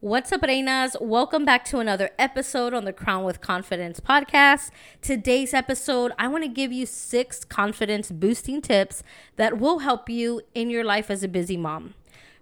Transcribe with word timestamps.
What's 0.00 0.30
up, 0.30 0.42
Reinas? 0.42 0.94
Welcome 1.02 1.44
back 1.44 1.64
to 1.64 1.80
another 1.80 2.10
episode 2.20 2.72
on 2.72 2.84
the 2.84 2.92
Crown 2.92 3.24
with 3.24 3.40
Confidence 3.40 3.98
podcast. 3.98 4.70
Today's 5.02 5.52
episode, 5.52 6.12
I 6.16 6.28
want 6.28 6.44
to 6.44 6.48
give 6.48 6.70
you 6.72 6.86
six 6.86 7.44
confidence 7.44 8.12
boosting 8.12 8.62
tips 8.62 9.02
that 9.34 9.58
will 9.58 9.80
help 9.80 10.08
you 10.08 10.42
in 10.54 10.70
your 10.70 10.84
life 10.84 11.10
as 11.10 11.24
a 11.24 11.28
busy 11.28 11.56
mom. 11.56 11.94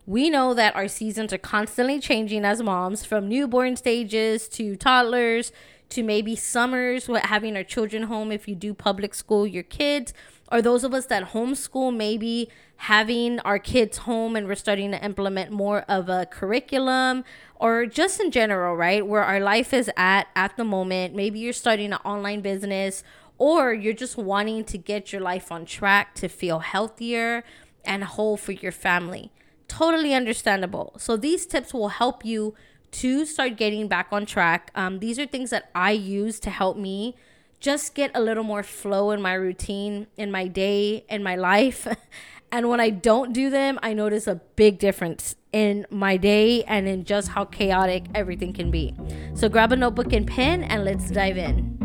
We 0.05 0.29
know 0.29 0.53
that 0.53 0.77
our 0.77 0.87
seasons 0.87 1.33
are 1.33 1.39
constantly 1.39 1.99
changing 1.99 2.45
as 2.45 2.63
moms 2.63 3.07
from 3.07 3.27
newborn 3.27 3.77
stages 3.77 4.49
to 4.49 4.77
toddlers 4.77 5.51
to 5.89 6.03
maybe 6.03 6.37
summers, 6.37 7.09
with 7.09 7.23
having 7.23 7.57
our 7.57 7.65
children 7.65 8.03
home 8.03 8.33
if 8.33 8.47
you 8.49 8.55
do 8.55 8.75
public 8.75 9.15
school, 9.15 9.47
your 9.47 9.63
kids 9.63 10.13
or 10.51 10.63
those 10.63 10.85
of 10.85 10.95
us 10.95 11.07
that 11.07 11.33
homeschool, 11.33 11.95
maybe 11.95 12.49
having 12.77 13.41
our 13.41 13.59
kids 13.59 13.99
home 13.99 14.37
and 14.37 14.47
we're 14.47 14.55
starting 14.55 14.91
to 14.91 15.05
implement 15.05 15.51
more 15.51 15.81
of 15.89 16.09
a 16.09 16.27
curriculum 16.27 17.25
or 17.57 17.87
just 17.87 18.21
in 18.21 18.31
general, 18.31 18.77
right? 18.77 19.07
Where 19.07 19.25
our 19.25 19.41
life 19.41 19.73
is 19.73 19.91
at 19.97 20.29
at 20.37 20.57
the 20.57 20.65
moment. 20.65 21.15
Maybe 21.15 21.39
you're 21.39 21.53
starting 21.53 21.93
an 21.93 21.99
online 22.05 22.43
business 22.43 23.03
or 23.39 23.73
you're 23.73 23.95
just 23.95 24.17
wanting 24.17 24.65
to 24.65 24.79
get 24.79 25.13
your 25.13 25.21
life 25.21 25.51
on 25.51 25.65
track 25.65 26.15
to 26.17 26.29
feel 26.29 26.61
healthier 26.61 27.45
and 27.85 28.05
whole 28.05 28.37
for 28.37 28.53
your 28.53 28.73
family. 28.73 29.31
Totally 29.69 30.15
understandable. 30.15 30.95
So, 30.99 31.17
these 31.17 31.45
tips 31.45 31.75
will 31.75 31.89
help 31.89 32.25
you 32.25 32.55
to 32.93 33.27
start 33.27 33.57
getting 33.57 33.89
back 33.89 34.09
on 34.11 34.25
track. 34.25 34.71
Um, 34.75 35.01
these 35.01 35.19
are 35.19 35.27
things 35.27 35.51
that 35.51 35.71
I 35.75 35.91
use 35.91 36.39
to 36.41 36.51
help 36.51 36.77
me 36.77 37.17
just 37.61 37.95
get 37.95 38.11
a 38.15 38.21
little 38.21 38.45
more 38.45 38.63
flow 38.63 39.11
in 39.11 39.21
my 39.21 39.35
routine, 39.35 40.07
in 40.17 40.31
my 40.31 40.47
day, 40.47 41.05
in 41.09 41.23
my 41.23 41.37
life. 41.37 41.87
and 42.53 42.69
when 42.69 42.81
I 42.81 42.91
don't 42.91 43.33
do 43.33 43.51
them, 43.51 43.79
I 43.83 43.93
notice 43.93 44.27
a 44.27 44.37
big 44.57 44.79
difference 44.79 45.37
in 45.53 45.87
my 45.91 46.17
day 46.17 46.65
and 46.65 46.87
in 46.87 47.05
just 47.05 47.29
how 47.29 47.45
chaotic 47.45 48.05
everything 48.15 48.53
can 48.53 48.71
be. 48.71 48.95
So 49.35 49.49
grab 49.49 49.73
a 49.73 49.77
notebook 49.77 50.13
and 50.13 50.27
pen 50.27 50.63
and 50.65 50.85
let's 50.85 51.11
dive 51.11 51.39
in. 51.39 51.76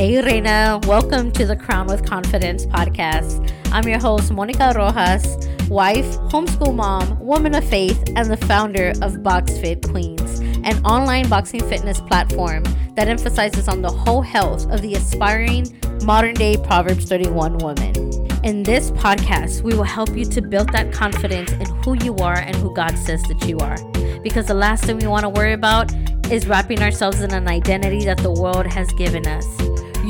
Hey, 0.00 0.18
Reina, 0.22 0.80
welcome 0.84 1.30
to 1.32 1.44
the 1.44 1.54
Crown 1.54 1.86
with 1.86 2.06
Confidence 2.06 2.64
podcast. 2.64 3.52
I'm 3.70 3.86
your 3.86 3.98
host, 3.98 4.32
Monica 4.32 4.72
Rojas 4.74 5.36
wife, 5.68 6.06
homeschool 6.30 6.74
mom, 6.74 7.20
woman 7.20 7.54
of 7.54 7.68
faith, 7.68 8.02
and 8.16 8.30
the 8.30 8.38
founder 8.38 8.92
of 9.02 9.16
BoxFit 9.16 9.86
Queens, 9.90 10.40
an 10.64 10.82
online 10.86 11.28
boxing 11.28 11.60
fitness 11.68 12.00
platform 12.00 12.64
that 12.94 13.08
emphasizes 13.08 13.68
on 13.68 13.82
the 13.82 13.90
whole 13.90 14.22
health 14.22 14.66
of 14.70 14.80
the 14.80 14.94
aspiring 14.94 15.66
modern 16.02 16.32
day 16.32 16.56
Proverbs 16.56 17.04
31 17.04 17.58
woman. 17.58 17.94
In 18.42 18.62
this 18.62 18.90
podcast, 18.92 19.60
we 19.60 19.74
will 19.74 19.84
help 19.84 20.16
you 20.16 20.24
to 20.24 20.40
build 20.40 20.72
that 20.72 20.94
confidence 20.94 21.52
in 21.52 21.66
who 21.84 21.92
you 22.02 22.16
are 22.16 22.38
and 22.38 22.56
who 22.56 22.74
God 22.74 22.96
says 22.96 23.22
that 23.24 23.46
you 23.46 23.58
are. 23.58 23.76
Because 24.22 24.46
the 24.46 24.54
last 24.54 24.84
thing 24.84 24.96
we 24.96 25.06
want 25.06 25.24
to 25.24 25.28
worry 25.28 25.52
about 25.52 25.92
is 26.32 26.46
wrapping 26.46 26.80
ourselves 26.80 27.20
in 27.20 27.34
an 27.34 27.48
identity 27.48 28.06
that 28.06 28.16
the 28.16 28.32
world 28.32 28.64
has 28.64 28.90
given 28.94 29.26
us. 29.26 29.44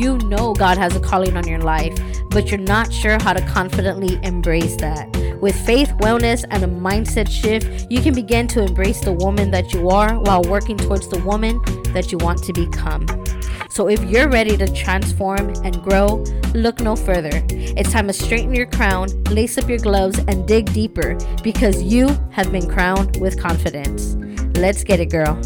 You 0.00 0.16
know 0.16 0.54
God 0.54 0.78
has 0.78 0.96
a 0.96 1.00
calling 1.00 1.36
on 1.36 1.46
your 1.46 1.58
life, 1.58 1.94
but 2.30 2.50
you're 2.50 2.58
not 2.58 2.90
sure 2.90 3.18
how 3.22 3.34
to 3.34 3.46
confidently 3.46 4.18
embrace 4.22 4.74
that. 4.76 5.14
With 5.42 5.54
faith, 5.66 5.90
wellness, 5.98 6.42
and 6.48 6.64
a 6.64 6.66
mindset 6.66 7.28
shift, 7.28 7.86
you 7.92 8.00
can 8.00 8.14
begin 8.14 8.48
to 8.48 8.62
embrace 8.62 9.00
the 9.00 9.12
woman 9.12 9.50
that 9.50 9.74
you 9.74 9.90
are 9.90 10.18
while 10.18 10.40
working 10.44 10.78
towards 10.78 11.08
the 11.08 11.18
woman 11.18 11.60
that 11.92 12.10
you 12.10 12.16
want 12.16 12.42
to 12.44 12.52
become. 12.54 13.04
So 13.68 13.90
if 13.90 14.02
you're 14.04 14.30
ready 14.30 14.56
to 14.56 14.72
transform 14.72 15.50
and 15.66 15.82
grow, 15.82 16.24
look 16.54 16.80
no 16.80 16.96
further. 16.96 17.44
It's 17.50 17.92
time 17.92 18.06
to 18.06 18.14
straighten 18.14 18.54
your 18.54 18.68
crown, 18.68 19.08
lace 19.24 19.58
up 19.58 19.68
your 19.68 19.80
gloves, 19.80 20.18
and 20.18 20.48
dig 20.48 20.72
deeper 20.72 21.18
because 21.42 21.82
you 21.82 22.08
have 22.30 22.50
been 22.50 22.66
crowned 22.66 23.18
with 23.18 23.38
confidence. 23.38 24.16
Let's 24.56 24.82
get 24.82 24.98
it, 24.98 25.10
girl. 25.10 25.38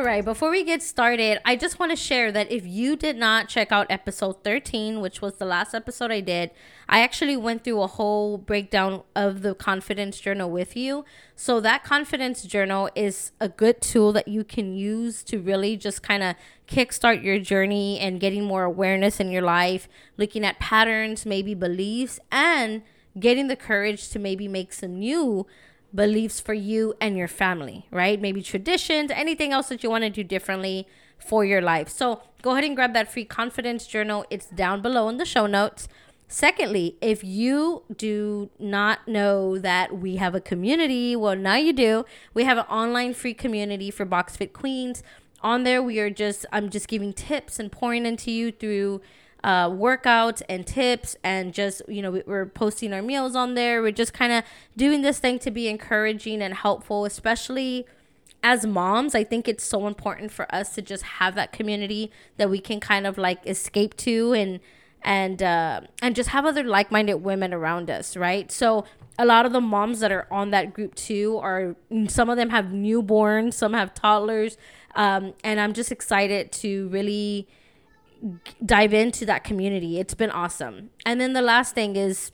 All 0.00 0.06
right, 0.06 0.24
before 0.24 0.48
we 0.48 0.64
get 0.64 0.82
started, 0.82 1.40
I 1.44 1.56
just 1.56 1.78
want 1.78 1.92
to 1.92 1.96
share 1.96 2.32
that 2.32 2.50
if 2.50 2.66
you 2.66 2.96
did 2.96 3.18
not 3.18 3.50
check 3.50 3.70
out 3.70 3.86
episode 3.90 4.42
13, 4.42 5.02
which 5.02 5.20
was 5.20 5.34
the 5.34 5.44
last 5.44 5.74
episode 5.74 6.10
I 6.10 6.22
did, 6.22 6.52
I 6.88 7.02
actually 7.02 7.36
went 7.36 7.64
through 7.64 7.82
a 7.82 7.86
whole 7.86 8.38
breakdown 8.38 9.02
of 9.14 9.42
the 9.42 9.54
confidence 9.54 10.18
journal 10.18 10.50
with 10.50 10.74
you. 10.74 11.04
So, 11.36 11.60
that 11.60 11.84
confidence 11.84 12.44
journal 12.44 12.88
is 12.94 13.32
a 13.40 13.50
good 13.50 13.82
tool 13.82 14.14
that 14.14 14.26
you 14.26 14.42
can 14.42 14.72
use 14.72 15.22
to 15.24 15.38
really 15.38 15.76
just 15.76 16.02
kind 16.02 16.22
of 16.22 16.34
kickstart 16.66 17.22
your 17.22 17.38
journey 17.38 18.00
and 18.00 18.20
getting 18.20 18.44
more 18.44 18.64
awareness 18.64 19.20
in 19.20 19.30
your 19.30 19.42
life, 19.42 19.86
looking 20.16 20.46
at 20.46 20.58
patterns, 20.58 21.26
maybe 21.26 21.52
beliefs, 21.52 22.18
and 22.32 22.80
getting 23.18 23.48
the 23.48 23.56
courage 23.56 24.08
to 24.08 24.18
maybe 24.18 24.48
make 24.48 24.72
some 24.72 24.98
new 24.98 25.46
beliefs 25.94 26.40
for 26.40 26.54
you 26.54 26.94
and 27.00 27.16
your 27.16 27.28
family, 27.28 27.86
right? 27.90 28.20
Maybe 28.20 28.42
traditions, 28.42 29.10
anything 29.10 29.52
else 29.52 29.68
that 29.68 29.82
you 29.82 29.90
want 29.90 30.04
to 30.04 30.10
do 30.10 30.22
differently 30.22 30.86
for 31.18 31.44
your 31.44 31.60
life. 31.60 31.88
So 31.88 32.22
go 32.42 32.52
ahead 32.52 32.64
and 32.64 32.76
grab 32.76 32.94
that 32.94 33.12
free 33.12 33.24
confidence 33.24 33.86
journal. 33.86 34.24
It's 34.30 34.46
down 34.46 34.82
below 34.82 35.08
in 35.08 35.16
the 35.18 35.24
show 35.24 35.46
notes. 35.46 35.88
Secondly, 36.28 36.96
if 37.00 37.24
you 37.24 37.82
do 37.96 38.50
not 38.58 39.08
know 39.08 39.58
that 39.58 39.98
we 39.98 40.16
have 40.16 40.34
a 40.34 40.40
community, 40.40 41.16
well, 41.16 41.34
now 41.34 41.56
you 41.56 41.72
do. 41.72 42.04
We 42.34 42.44
have 42.44 42.56
an 42.56 42.66
online 42.66 43.14
free 43.14 43.34
community 43.34 43.90
for 43.90 44.06
BoxFit 44.06 44.52
Queens. 44.52 45.02
On 45.42 45.64
there, 45.64 45.82
we 45.82 45.98
are 45.98 46.10
just, 46.10 46.46
I'm 46.52 46.70
just 46.70 46.86
giving 46.86 47.12
tips 47.12 47.58
and 47.58 47.72
pouring 47.72 48.06
into 48.06 48.30
you 48.30 48.52
through 48.52 49.00
uh, 49.42 49.68
workouts 49.68 50.42
and 50.48 50.66
tips 50.66 51.16
and 51.22 51.54
just 51.54 51.82
you 51.88 52.02
know 52.02 52.22
we're 52.26 52.46
posting 52.46 52.92
our 52.92 53.02
meals 53.02 53.34
on 53.34 53.54
there. 53.54 53.82
We're 53.82 53.92
just 53.92 54.12
kind 54.12 54.32
of 54.32 54.44
doing 54.76 55.02
this 55.02 55.18
thing 55.18 55.38
to 55.40 55.50
be 55.50 55.68
encouraging 55.68 56.42
and 56.42 56.54
helpful 56.54 57.04
especially 57.04 57.86
as 58.42 58.66
moms. 58.66 59.14
I 59.14 59.24
think 59.24 59.48
it's 59.48 59.64
so 59.64 59.86
important 59.86 60.32
for 60.32 60.52
us 60.54 60.74
to 60.74 60.82
just 60.82 61.02
have 61.02 61.34
that 61.34 61.52
community 61.52 62.10
that 62.36 62.48
we 62.48 62.58
can 62.58 62.80
kind 62.80 63.06
of 63.06 63.18
like 63.18 63.46
escape 63.46 63.96
to 63.98 64.32
and 64.32 64.60
and 65.02 65.42
uh, 65.42 65.80
and 66.02 66.14
just 66.14 66.30
have 66.30 66.44
other 66.44 66.62
like-minded 66.62 67.16
women 67.16 67.54
around 67.54 67.90
us 67.90 68.16
right? 68.16 68.50
So 68.52 68.84
a 69.20 69.26
lot 69.26 69.44
of 69.44 69.52
the 69.52 69.60
moms 69.60 70.00
that 70.00 70.10
are 70.10 70.26
on 70.30 70.50
that 70.50 70.72
group 70.72 70.94
too 70.94 71.36
are 71.42 71.76
some 72.08 72.30
of 72.30 72.38
them 72.38 72.48
have 72.48 72.66
newborns 72.66 73.52
some 73.52 73.74
have 73.74 73.92
toddlers 73.92 74.56
um, 74.94 75.34
and 75.44 75.60
i'm 75.60 75.74
just 75.74 75.92
excited 75.92 76.50
to 76.50 76.88
really 76.88 77.46
dive 78.64 78.92
into 78.92 79.24
that 79.26 79.44
community. 79.44 79.98
It's 79.98 80.14
been 80.14 80.30
awesome. 80.30 80.90
And 81.06 81.20
then 81.20 81.32
the 81.32 81.42
last 81.42 81.74
thing 81.74 81.96
is 81.96 82.32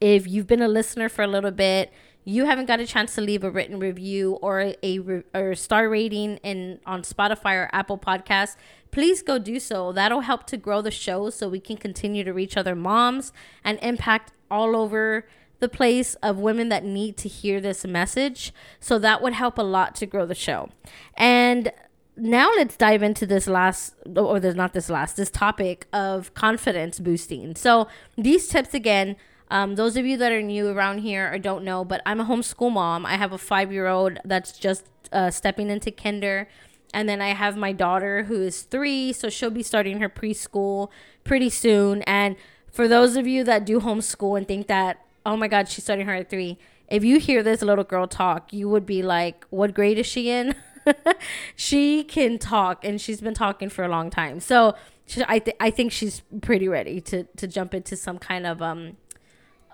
if 0.00 0.26
you've 0.26 0.46
been 0.46 0.62
a 0.62 0.68
listener 0.68 1.08
for 1.08 1.22
a 1.22 1.26
little 1.26 1.50
bit, 1.50 1.92
you 2.24 2.44
haven't 2.44 2.66
got 2.66 2.80
a 2.80 2.86
chance 2.86 3.14
to 3.16 3.20
leave 3.20 3.42
a 3.42 3.50
written 3.50 3.78
review 3.78 4.34
or 4.42 4.74
a, 4.82 5.22
or 5.34 5.54
star 5.54 5.88
rating 5.88 6.36
in 6.38 6.78
on 6.86 7.02
Spotify 7.02 7.54
or 7.54 7.68
Apple 7.72 7.98
Podcasts, 7.98 8.56
please 8.90 9.22
go 9.22 9.38
do 9.38 9.58
so. 9.58 9.92
That'll 9.92 10.20
help 10.20 10.46
to 10.48 10.56
grow 10.56 10.82
the 10.82 10.90
show 10.90 11.30
so 11.30 11.48
we 11.48 11.60
can 11.60 11.76
continue 11.76 12.22
to 12.22 12.32
reach 12.32 12.56
other 12.56 12.76
moms 12.76 13.32
and 13.64 13.78
impact 13.82 14.32
all 14.50 14.76
over 14.76 15.26
the 15.58 15.68
place 15.68 16.14
of 16.16 16.38
women 16.38 16.68
that 16.68 16.84
need 16.84 17.16
to 17.16 17.28
hear 17.28 17.60
this 17.60 17.84
message. 17.84 18.52
So 18.80 18.98
that 18.98 19.22
would 19.22 19.32
help 19.32 19.58
a 19.58 19.62
lot 19.62 19.94
to 19.96 20.06
grow 20.06 20.26
the 20.26 20.34
show. 20.34 20.68
And 21.14 21.72
now 22.16 22.50
let's 22.56 22.76
dive 22.76 23.02
into 23.02 23.26
this 23.26 23.46
last 23.46 23.94
or 24.16 24.38
there's 24.38 24.54
not 24.54 24.72
this 24.72 24.90
last 24.90 25.16
this 25.16 25.30
topic 25.30 25.86
of 25.92 26.32
confidence 26.34 26.98
boosting. 26.98 27.54
So 27.56 27.88
these 28.16 28.48
tips 28.48 28.74
again 28.74 29.16
um, 29.50 29.74
those 29.74 29.96
of 29.96 30.06
you 30.06 30.16
that 30.16 30.32
are 30.32 30.40
new 30.40 30.68
around 30.68 30.98
here 30.98 31.30
or 31.32 31.38
don't 31.38 31.64
know 31.64 31.84
but 31.84 32.02
i'm 32.06 32.20
a 32.20 32.24
homeschool 32.24 32.72
mom. 32.72 33.06
I 33.06 33.16
have 33.16 33.32
a 33.32 33.38
five 33.38 33.72
year 33.72 33.86
old 33.86 34.18
that's 34.24 34.52
just 34.58 34.86
uh, 35.12 35.30
stepping 35.30 35.70
into 35.70 35.90
kinder. 35.90 36.48
And 36.94 37.08
then 37.08 37.22
i 37.22 37.28
have 37.28 37.56
my 37.56 37.72
daughter 37.72 38.24
who 38.24 38.42
is 38.42 38.62
three 38.62 39.12
so 39.12 39.30
she'll 39.30 39.50
be 39.50 39.62
starting 39.62 40.00
her 40.00 40.08
preschool 40.08 40.88
pretty 41.24 41.50
soon. 41.50 42.02
And 42.02 42.36
for 42.70 42.88
those 42.88 43.16
of 43.16 43.26
you 43.26 43.44
that 43.44 43.64
do 43.64 43.80
homeschool 43.80 44.36
and 44.36 44.48
think 44.48 44.66
that 44.66 45.04
oh 45.24 45.36
my 45.36 45.48
god 45.48 45.68
she's 45.68 45.84
starting 45.84 46.06
her 46.06 46.14
at 46.14 46.28
three 46.28 46.58
if 46.88 47.04
you 47.04 47.18
hear 47.18 47.42
this 47.42 47.62
little 47.62 47.84
girl 47.84 48.06
talk 48.06 48.52
you 48.52 48.68
would 48.68 48.84
be 48.84 49.02
like 49.02 49.46
what 49.50 49.72
grade 49.72 49.98
is 49.98 50.06
she 50.06 50.30
in 50.30 50.54
she 51.56 52.04
can 52.04 52.38
talk 52.38 52.84
and 52.84 53.00
she's 53.00 53.20
been 53.20 53.34
talking 53.34 53.68
for 53.68 53.84
a 53.84 53.88
long 53.88 54.10
time. 54.10 54.40
So 54.40 54.74
she, 55.06 55.22
I, 55.26 55.38
th- 55.38 55.56
I 55.60 55.70
think 55.70 55.92
she's 55.92 56.22
pretty 56.40 56.68
ready 56.68 57.00
to, 57.02 57.24
to 57.24 57.46
jump 57.46 57.74
into 57.74 57.96
some 57.96 58.18
kind 58.18 58.46
of 58.46 58.62
um, 58.62 58.96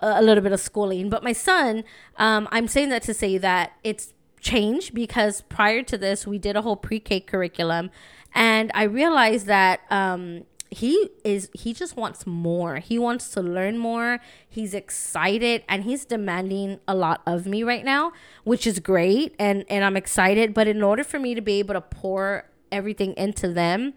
a 0.01 0.21
little 0.21 0.43
bit 0.43 0.51
of 0.51 0.59
schooling. 0.59 1.09
But 1.09 1.23
my 1.23 1.33
son, 1.33 1.83
um, 2.17 2.47
I'm 2.51 2.67
saying 2.67 2.89
that 2.89 3.03
to 3.03 3.13
say 3.13 3.37
that 3.37 3.73
it's 3.83 4.13
changed 4.39 4.93
because 4.93 5.41
prior 5.41 5.83
to 5.83 5.97
this, 5.97 6.25
we 6.25 6.37
did 6.37 6.55
a 6.55 6.61
whole 6.61 6.75
pre 6.75 6.99
K 6.99 7.19
curriculum. 7.19 7.91
And 8.33 8.71
I 8.73 8.83
realized 8.83 9.47
that 9.47 9.81
um, 9.89 10.45
he 10.71 11.09
is 11.23 11.49
he 11.53 11.73
just 11.73 11.97
wants 11.97 12.27
more. 12.27 12.77
He 12.77 12.99
wants 12.99 13.29
to 13.29 13.41
learn 13.41 13.77
more. 13.77 14.19
He's 14.47 14.73
excited 14.73 15.63
and 15.67 15.83
he's 15.83 16.05
demanding 16.05 16.79
a 16.87 16.95
lot 16.95 17.21
of 17.25 17.45
me 17.47 17.63
right 17.63 17.83
now, 17.83 18.11
which 18.43 18.67
is 18.67 18.79
great 18.79 19.35
and 19.39 19.65
and 19.69 19.83
I'm 19.83 19.97
excited, 19.97 20.53
but 20.53 20.67
in 20.67 20.83
order 20.83 21.03
for 21.03 21.19
me 21.19 21.33
to 21.33 21.41
be 21.41 21.59
able 21.59 21.73
to 21.73 21.81
pour 21.81 22.45
everything 22.71 23.15
into 23.17 23.51
them, 23.51 23.93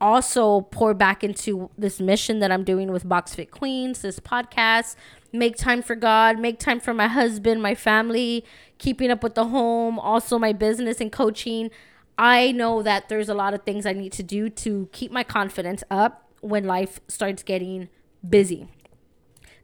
also 0.00 0.62
pour 0.62 0.94
back 0.94 1.22
into 1.22 1.70
this 1.78 2.00
mission 2.00 2.40
that 2.40 2.50
I'm 2.50 2.64
doing 2.64 2.90
with 2.90 3.08
Box 3.08 3.34
Fit 3.36 3.52
Queens, 3.52 4.02
this 4.02 4.18
podcast, 4.18 4.96
make 5.32 5.56
time 5.56 5.82
for 5.82 5.94
God, 5.94 6.40
make 6.40 6.58
time 6.58 6.80
for 6.80 6.92
my 6.92 7.06
husband, 7.06 7.62
my 7.62 7.76
family, 7.76 8.44
keeping 8.78 9.10
up 9.10 9.22
with 9.22 9.36
the 9.36 9.46
home, 9.46 9.98
also 9.98 10.38
my 10.38 10.52
business 10.52 11.00
and 11.00 11.12
coaching. 11.12 11.70
I 12.20 12.52
know 12.52 12.82
that 12.82 13.08
there's 13.08 13.30
a 13.30 13.34
lot 13.34 13.54
of 13.54 13.62
things 13.62 13.86
I 13.86 13.94
need 13.94 14.12
to 14.12 14.22
do 14.22 14.50
to 14.50 14.90
keep 14.92 15.10
my 15.10 15.24
confidence 15.24 15.82
up 15.90 16.28
when 16.42 16.64
life 16.64 17.00
starts 17.08 17.42
getting 17.42 17.88
busy. 18.28 18.68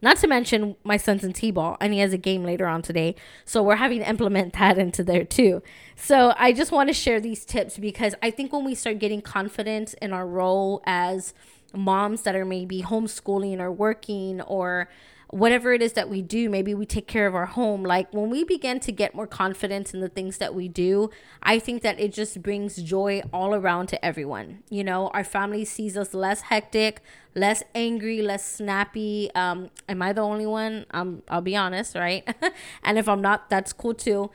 Not 0.01 0.17
to 0.19 0.27
mention, 0.27 0.75
my 0.83 0.97
son's 0.97 1.23
in 1.23 1.35
T 1.35 1.51
ball 1.51 1.77
and 1.83 1.93
he 1.93 1.99
has 1.99 2.15
a 2.15 2.19
game 2.19 2.45
later 2.45 2.67
on 2.67 2.81
today. 2.81 3.15
So 3.45 3.63
we're 3.63 3.77
having 3.77 3.99
to 3.99 4.09
implement 4.09 4.53
that 4.59 4.79
into 4.79 5.05
there 5.05 5.25
too. 5.25 5.63
So 5.97 6.33
I 6.39 6.55
just 6.55 6.73
want 6.73 6.89
to 6.89 6.95
share 6.95 7.21
these 7.21 7.45
tips 7.45 7.77
because 7.77 8.15
I 8.23 8.31
think 8.31 8.55
when 8.55 8.65
we 8.65 8.75
start 8.75 9.01
getting 9.01 9.21
confidence 9.21 9.93
in 10.01 10.15
our 10.15 10.27
role 10.27 10.83
as 10.87 11.35
moms 11.75 12.23
that 12.23 12.35
are 12.35 12.47
maybe 12.47 12.83
homeschooling 12.83 13.61
or 13.61 13.71
working 13.71 14.41
or 14.41 14.89
whatever 15.29 15.73
it 15.73 15.83
is 15.83 15.95
that 15.95 16.09
we 16.09 16.23
do, 16.23 16.49
maybe 16.49 16.75
we 16.75 16.87
take 16.87 17.07
care 17.07 17.27
of 17.27 17.35
our 17.35 17.47
home. 17.47 17.83
Like 17.83 18.13
when 18.13 18.31
we 18.31 18.45
begin 18.45 18.79
to 18.81 18.93
get 18.93 19.15
more 19.15 19.27
confidence 19.27 19.93
in 19.93 20.01
the 20.01 20.09
things 20.09 20.39
that 20.39 20.55
we 20.55 20.69
do, 20.69 21.11
I 21.43 21.59
think 21.59 21.83
that 21.83 21.99
it 21.99 22.13
just 22.13 22.43
brings 22.43 22.77
joy 22.77 23.23
all 23.33 23.55
around 23.55 23.89
to 23.89 24.05
everyone. 24.05 24.63
You 24.71 24.85
know, 24.85 25.09
our 25.09 25.25
family 25.25 25.65
sees 25.65 25.97
us 25.97 26.15
less 26.15 26.43
hectic, 26.43 27.03
less 27.35 27.63
angry, 27.75 28.23
less 28.23 28.47
snappy. 28.49 29.31
Um, 29.35 29.71
am 29.89 30.01
I 30.01 30.13
the 30.13 30.23
only 30.23 30.47
one? 30.47 30.87
Um, 30.93 31.23
I'll 31.29 31.41
be 31.41 31.57
honest, 31.57 31.97
right? 31.97 32.27
and 32.85 32.99
if 32.99 33.09
I'm 33.09 33.21
not, 33.21 33.51
that's 33.51 33.73
cool 33.73 33.95
too. 33.95 34.31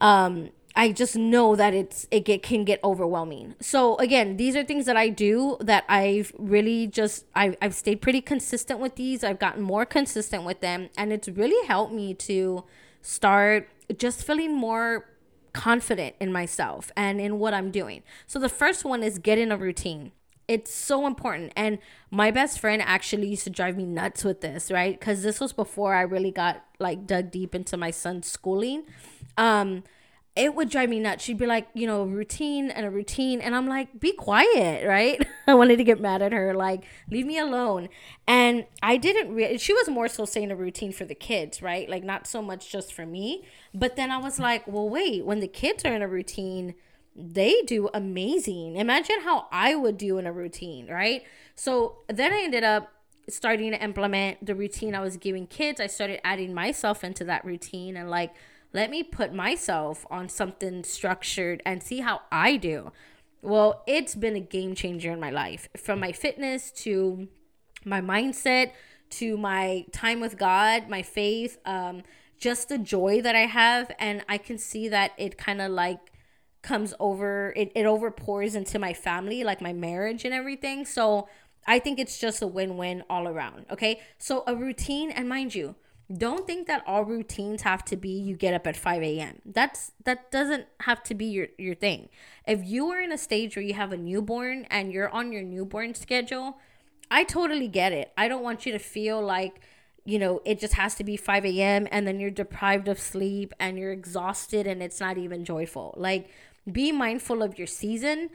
Um, 0.00 0.50
I 0.74 0.92
just 0.92 1.16
know 1.16 1.54
that 1.56 1.74
it's 1.74 2.06
it 2.10 2.24
get, 2.24 2.42
can 2.42 2.64
get 2.64 2.80
overwhelming. 2.82 3.54
So 3.60 3.96
again, 3.98 4.36
these 4.36 4.56
are 4.56 4.64
things 4.64 4.86
that 4.86 4.96
I 4.96 5.08
do 5.08 5.56
that 5.60 5.84
I've 5.88 6.32
really 6.38 6.86
just 6.86 7.26
I've, 7.34 7.56
I've 7.60 7.74
stayed 7.74 8.00
pretty 8.00 8.20
consistent 8.20 8.80
with 8.80 8.96
these. 8.96 9.22
I've 9.22 9.38
gotten 9.38 9.62
more 9.62 9.84
consistent 9.84 10.44
with 10.44 10.60
them, 10.60 10.88
and 10.96 11.12
it's 11.12 11.28
really 11.28 11.66
helped 11.66 11.92
me 11.92 12.14
to 12.14 12.64
start 13.02 13.68
just 13.98 14.24
feeling 14.24 14.56
more 14.56 15.06
confident 15.52 16.14
in 16.20 16.32
myself 16.32 16.90
and 16.96 17.20
in 17.20 17.38
what 17.38 17.52
I'm 17.52 17.70
doing. 17.70 18.02
So 18.26 18.38
the 18.38 18.48
first 18.48 18.84
one 18.84 19.02
is 19.02 19.18
get 19.18 19.38
in 19.38 19.52
a 19.52 19.56
routine. 19.56 20.12
It's 20.48 20.74
so 20.74 21.06
important. 21.06 21.52
And 21.56 21.78
my 22.10 22.30
best 22.30 22.58
friend 22.58 22.82
actually 22.82 23.28
used 23.28 23.44
to 23.44 23.50
drive 23.50 23.76
me 23.76 23.84
nuts 23.84 24.24
with 24.24 24.40
this, 24.40 24.70
right? 24.70 24.98
Because 24.98 25.22
this 25.22 25.40
was 25.40 25.52
before 25.52 25.94
I 25.94 26.02
really 26.02 26.30
got 26.30 26.64
like 26.78 27.06
dug 27.06 27.30
deep 27.30 27.54
into 27.54 27.76
my 27.76 27.90
son's 27.90 28.26
schooling. 28.26 28.84
Um, 29.36 29.84
it 30.34 30.54
would 30.54 30.70
drive 30.70 30.88
me 30.88 30.98
nuts. 30.98 31.24
She'd 31.24 31.36
be 31.36 31.46
like, 31.46 31.68
you 31.74 31.86
know, 31.86 32.04
routine 32.04 32.70
and 32.70 32.86
a 32.86 32.90
routine. 32.90 33.40
And 33.40 33.54
I'm 33.54 33.66
like, 33.66 34.00
be 34.00 34.12
quiet, 34.12 34.86
right? 34.86 35.22
I 35.46 35.54
wanted 35.54 35.76
to 35.76 35.84
get 35.84 36.00
mad 36.00 36.22
at 36.22 36.32
her, 36.32 36.54
like, 36.54 36.84
leave 37.10 37.26
me 37.26 37.38
alone. 37.38 37.90
And 38.26 38.64
I 38.82 38.96
didn't 38.96 39.34
really, 39.34 39.58
she 39.58 39.74
was 39.74 39.90
more 39.90 40.08
so 40.08 40.24
saying 40.24 40.50
a 40.50 40.56
routine 40.56 40.92
for 40.92 41.04
the 41.04 41.14
kids, 41.14 41.60
right? 41.60 41.88
Like, 41.88 42.02
not 42.02 42.26
so 42.26 42.40
much 42.40 42.72
just 42.72 42.94
for 42.94 43.04
me. 43.04 43.44
But 43.74 43.96
then 43.96 44.10
I 44.10 44.18
was 44.18 44.38
like, 44.38 44.66
well, 44.66 44.88
wait, 44.88 45.26
when 45.26 45.40
the 45.40 45.48
kids 45.48 45.84
are 45.84 45.92
in 45.92 46.00
a 46.00 46.08
routine, 46.08 46.74
they 47.14 47.60
do 47.66 47.90
amazing. 47.92 48.76
Imagine 48.76 49.20
how 49.24 49.48
I 49.52 49.74
would 49.74 49.98
do 49.98 50.16
in 50.16 50.26
a 50.26 50.32
routine, 50.32 50.88
right? 50.88 51.24
So 51.56 51.98
then 52.08 52.32
I 52.32 52.40
ended 52.42 52.64
up 52.64 52.90
starting 53.28 53.70
to 53.72 53.82
implement 53.82 54.44
the 54.44 54.54
routine 54.54 54.94
I 54.94 55.00
was 55.00 55.18
giving 55.18 55.46
kids. 55.46 55.78
I 55.78 55.88
started 55.88 56.26
adding 56.26 56.54
myself 56.54 57.04
into 57.04 57.24
that 57.24 57.44
routine 57.44 57.98
and 57.98 58.08
like, 58.08 58.32
let 58.72 58.90
me 58.90 59.02
put 59.02 59.34
myself 59.34 60.06
on 60.10 60.28
something 60.28 60.84
structured 60.84 61.62
and 61.66 61.82
see 61.82 62.00
how 62.00 62.22
I 62.30 62.56
do. 62.56 62.92
Well, 63.42 63.82
it's 63.86 64.14
been 64.14 64.36
a 64.36 64.40
game 64.40 64.74
changer 64.74 65.12
in 65.12 65.20
my 65.20 65.30
life 65.30 65.68
from 65.76 66.00
my 66.00 66.12
fitness 66.12 66.70
to 66.82 67.28
my 67.84 68.00
mindset 68.00 68.72
to 69.12 69.36
my 69.36 69.84
time 69.92 70.20
with 70.20 70.38
God, 70.38 70.88
my 70.88 71.02
faith, 71.02 71.58
um, 71.66 72.02
just 72.38 72.68
the 72.68 72.78
joy 72.78 73.20
that 73.20 73.36
I 73.36 73.46
have. 73.46 73.90
And 73.98 74.24
I 74.28 74.38
can 74.38 74.58
see 74.58 74.88
that 74.88 75.12
it 75.18 75.38
kind 75.38 75.60
of 75.60 75.70
like 75.70 76.12
comes 76.62 76.94
over, 76.98 77.52
it, 77.56 77.72
it 77.74 77.84
overpours 77.84 78.54
into 78.54 78.78
my 78.78 78.94
family, 78.94 79.44
like 79.44 79.60
my 79.60 79.72
marriage 79.72 80.24
and 80.24 80.32
everything. 80.32 80.84
So 80.84 81.28
I 81.66 81.78
think 81.78 81.98
it's 81.98 82.18
just 82.18 82.42
a 82.42 82.46
win 82.46 82.76
win 82.76 83.04
all 83.10 83.28
around. 83.28 83.66
Okay. 83.70 84.00
So 84.18 84.44
a 84.46 84.56
routine, 84.56 85.10
and 85.10 85.28
mind 85.28 85.54
you, 85.54 85.76
don't 86.18 86.46
think 86.46 86.66
that 86.66 86.82
all 86.86 87.04
routines 87.04 87.62
have 87.62 87.84
to 87.84 87.96
be 87.96 88.10
you 88.10 88.36
get 88.36 88.54
up 88.54 88.66
at 88.66 88.76
5 88.76 89.02
a.m 89.02 89.40
that's 89.44 89.92
that 90.04 90.30
doesn't 90.30 90.66
have 90.80 91.02
to 91.04 91.14
be 91.14 91.26
your 91.26 91.48
your 91.58 91.74
thing. 91.74 92.08
If 92.46 92.64
you 92.64 92.88
are 92.90 93.00
in 93.00 93.12
a 93.12 93.18
stage 93.18 93.56
where 93.56 93.64
you 93.64 93.74
have 93.74 93.92
a 93.92 93.96
newborn 93.96 94.66
and 94.70 94.92
you're 94.92 95.08
on 95.08 95.32
your 95.32 95.42
newborn 95.42 95.94
schedule 95.94 96.58
i 97.10 97.24
totally 97.24 97.68
get 97.68 97.92
it. 97.92 98.12
I 98.16 98.28
don't 98.28 98.42
want 98.42 98.64
you 98.66 98.72
to 98.72 98.78
feel 98.78 99.20
like 99.20 99.60
you 100.04 100.18
know 100.18 100.40
it 100.44 100.58
just 100.58 100.74
has 100.74 100.94
to 100.96 101.04
be 101.04 101.16
5 101.16 101.44
a.m 101.44 101.86
and 101.90 102.06
then 102.06 102.20
you're 102.20 102.30
deprived 102.30 102.88
of 102.88 102.98
sleep 102.98 103.54
and 103.58 103.78
you're 103.78 103.92
exhausted 103.92 104.66
and 104.66 104.82
it's 104.82 105.00
not 105.00 105.18
even 105.18 105.44
joyful. 105.44 105.94
Like 105.96 106.30
be 106.70 106.92
mindful 106.92 107.42
of 107.42 107.58
your 107.58 107.66
season 107.66 108.30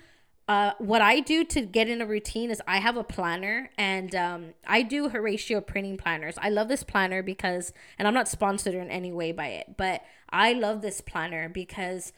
uh, 0.47 0.71
what 0.77 1.01
I 1.01 1.19
do 1.19 1.43
to 1.43 1.61
get 1.61 1.89
in 1.89 2.01
a 2.01 2.05
routine 2.05 2.49
is 2.51 2.61
I 2.65 2.77
have 2.77 2.95
a 2.95 3.03
planner 3.03 3.69
and 3.77 4.15
um, 4.15 4.53
I 4.65 4.81
do 4.81 5.09
Horacio 5.09 5.65
printing 5.65 5.97
planners. 5.97 6.35
I 6.41 6.49
love 6.49 6.69
this 6.69 6.83
planner 6.83 7.21
because, 7.21 7.73
and 7.99 8.07
I'm 8.07 8.13
not 8.13 8.29
sponsored 8.29 8.73
in 8.73 8.89
any 8.89 9.11
way 9.11 9.33
by 9.33 9.47
it, 9.47 9.75
but 9.75 10.03
I 10.29 10.53
love 10.53 10.81
this 10.81 11.01
planner 11.01 11.49
because, 11.49 12.13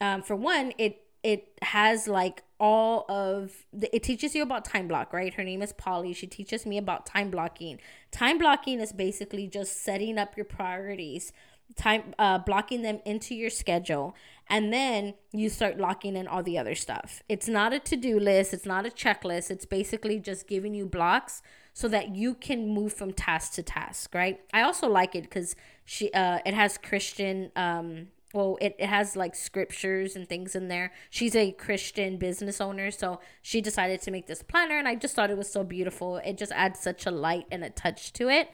um, 0.00 0.22
for 0.22 0.36
one, 0.36 0.72
it 0.78 0.98
it 1.24 1.56
has 1.62 2.08
like 2.08 2.42
all 2.58 3.04
of 3.08 3.52
the, 3.72 3.94
it 3.94 4.02
teaches 4.02 4.34
you 4.34 4.42
about 4.42 4.64
time 4.64 4.88
block 4.88 5.12
right? 5.12 5.34
Her 5.34 5.44
name 5.44 5.62
is 5.62 5.72
polly. 5.72 6.12
She 6.12 6.26
teaches 6.26 6.66
me 6.66 6.78
about 6.78 7.06
time 7.06 7.30
blocking. 7.30 7.78
Time 8.10 8.38
blocking 8.38 8.80
is 8.80 8.92
basically 8.92 9.46
just 9.46 9.84
setting 9.84 10.18
up 10.18 10.36
your 10.36 10.44
priorities 10.44 11.32
time 11.76 12.14
uh, 12.18 12.38
blocking 12.38 12.82
them 12.82 13.00
into 13.04 13.34
your 13.34 13.50
schedule 13.50 14.14
and 14.52 14.70
then 14.70 15.14
you 15.32 15.48
start 15.48 15.78
locking 15.78 16.14
in 16.14 16.28
all 16.28 16.42
the 16.42 16.58
other 16.58 16.74
stuff. 16.74 17.22
It's 17.26 17.48
not 17.48 17.72
a 17.72 17.78
to-do 17.78 18.20
list. 18.20 18.52
It's 18.52 18.66
not 18.66 18.84
a 18.84 18.90
checklist. 18.90 19.50
It's 19.50 19.64
basically 19.64 20.20
just 20.20 20.46
giving 20.46 20.74
you 20.74 20.84
blocks 20.84 21.40
so 21.72 21.88
that 21.88 22.14
you 22.14 22.34
can 22.34 22.68
move 22.68 22.92
from 22.92 23.14
task 23.14 23.54
to 23.54 23.62
task 23.62 24.14
right? 24.14 24.40
I 24.52 24.60
also 24.60 24.88
like 24.88 25.14
it 25.14 25.22
because 25.22 25.56
she 25.86 26.12
uh 26.12 26.40
it 26.44 26.52
has 26.52 26.76
christian 26.76 27.50
um 27.56 28.08
well 28.34 28.58
it, 28.60 28.76
it 28.78 28.88
has 28.88 29.16
like 29.16 29.34
scriptures 29.34 30.14
and 30.14 30.28
things 30.28 30.54
in 30.54 30.68
there. 30.68 30.92
She's 31.08 31.34
a 31.34 31.52
christian 31.52 32.18
business 32.18 32.60
owner 32.60 32.90
so 32.90 33.20
she 33.40 33.62
decided 33.62 34.02
to 34.02 34.10
make 34.10 34.26
this 34.26 34.42
planner 34.42 34.76
and 34.76 34.86
i 34.86 34.94
just 34.94 35.16
thought 35.16 35.30
it 35.30 35.38
was 35.38 35.50
so 35.50 35.64
beautiful. 35.64 36.18
It 36.18 36.36
just 36.36 36.52
adds 36.52 36.78
such 36.78 37.06
a 37.06 37.10
light 37.10 37.46
and 37.50 37.64
a 37.64 37.70
touch 37.70 38.12
to 38.14 38.28
it. 38.28 38.50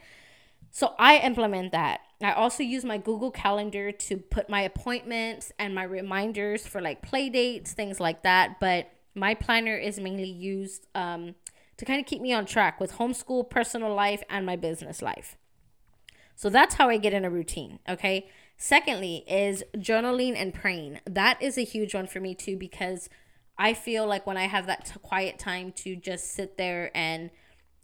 So 0.71 0.95
I 0.97 1.17
implement 1.17 1.73
that. 1.73 1.99
I 2.21 2.33
also 2.33 2.63
use 2.63 2.83
my 2.83 2.97
Google 2.97 3.31
Calendar 3.31 3.91
to 3.91 4.17
put 4.17 4.49
my 4.49 4.61
appointments 4.61 5.51
and 5.57 5.73
my 5.73 5.83
reminders 5.83 6.67
for 6.67 6.81
like 6.81 7.01
play 7.01 7.29
dates, 7.29 7.71
things 7.71 7.99
like 7.99 8.23
that. 8.23 8.59
But 8.59 8.91
my 9.15 9.33
planner 9.33 9.77
is 9.77 9.99
mainly 9.99 10.29
used 10.29 10.87
um, 10.95 11.35
to 11.77 11.85
kind 11.85 11.99
of 11.99 12.05
keep 12.05 12.21
me 12.21 12.33
on 12.33 12.45
track 12.45 12.79
with 12.79 12.93
homeschool, 12.93 13.49
personal 13.49 13.93
life, 13.93 14.21
and 14.29 14.45
my 14.45 14.57
business 14.57 15.01
life. 15.01 15.37
So 16.35 16.49
that's 16.49 16.75
how 16.75 16.89
I 16.89 16.97
get 16.97 17.13
in 17.13 17.25
a 17.25 17.29
routine. 17.29 17.79
Okay. 17.87 18.29
Secondly, 18.57 19.23
is 19.25 19.63
journaling 19.77 20.35
and 20.35 20.53
praying. 20.53 20.99
That 21.05 21.41
is 21.41 21.57
a 21.57 21.63
huge 21.63 21.95
one 21.95 22.07
for 22.07 22.19
me 22.19 22.35
too 22.35 22.57
because 22.57 23.09
I 23.57 23.73
feel 23.73 24.05
like 24.05 24.27
when 24.27 24.37
I 24.37 24.47
have 24.47 24.65
that 24.67 24.85
t- 24.85 24.99
quiet 25.01 25.39
time 25.39 25.71
to 25.77 25.95
just 25.95 26.33
sit 26.33 26.57
there 26.57 26.91
and 26.95 27.29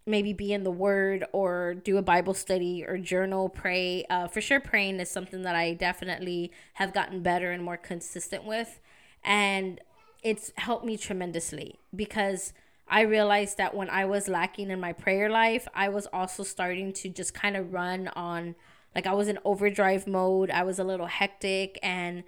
maybe 0.05 0.33
be 0.33 0.53
in 0.53 0.63
the 0.63 0.71
word 0.71 1.25
or 1.31 1.73
do 1.73 1.97
a 1.97 2.01
bible 2.01 2.33
study 2.33 2.85
or 2.87 2.97
journal 2.97 3.49
pray 3.49 4.05
uh, 4.09 4.27
for 4.27 4.39
sure 4.39 4.59
praying 4.59 4.99
is 4.99 5.09
something 5.09 5.41
that 5.41 5.55
i 5.55 5.73
definitely 5.73 6.51
have 6.75 6.93
gotten 6.93 7.21
better 7.21 7.51
and 7.51 7.63
more 7.63 7.77
consistent 7.77 8.43
with. 8.43 8.79
And 9.23 9.81
it's 10.25 10.51
helped 10.57 10.83
me 10.83 10.97
tremendously 10.97 11.79
because 11.95 12.51
i 12.87 13.01
realized 13.01 13.57
that 13.57 13.75
when 13.75 13.89
i 13.91 14.03
was 14.03 14.27
lacking 14.27 14.71
in 14.71 14.79
my 14.79 14.91
prayer 14.91 15.29
life 15.29 15.67
i 15.73 15.87
was 15.87 16.07
also 16.11 16.43
starting 16.43 16.91
to 16.91 17.09
just 17.09 17.33
kind 17.33 17.55
of 17.55 17.71
run 17.71 18.07
on 18.09 18.55
like 18.95 19.05
i 19.05 19.13
was 19.13 19.27
in 19.27 19.37
overdrive 19.45 20.07
mode 20.07 20.49
i 20.49 20.63
was 20.63 20.79
a 20.79 20.83
little 20.83 21.05
hectic 21.05 21.77
and 21.83 22.23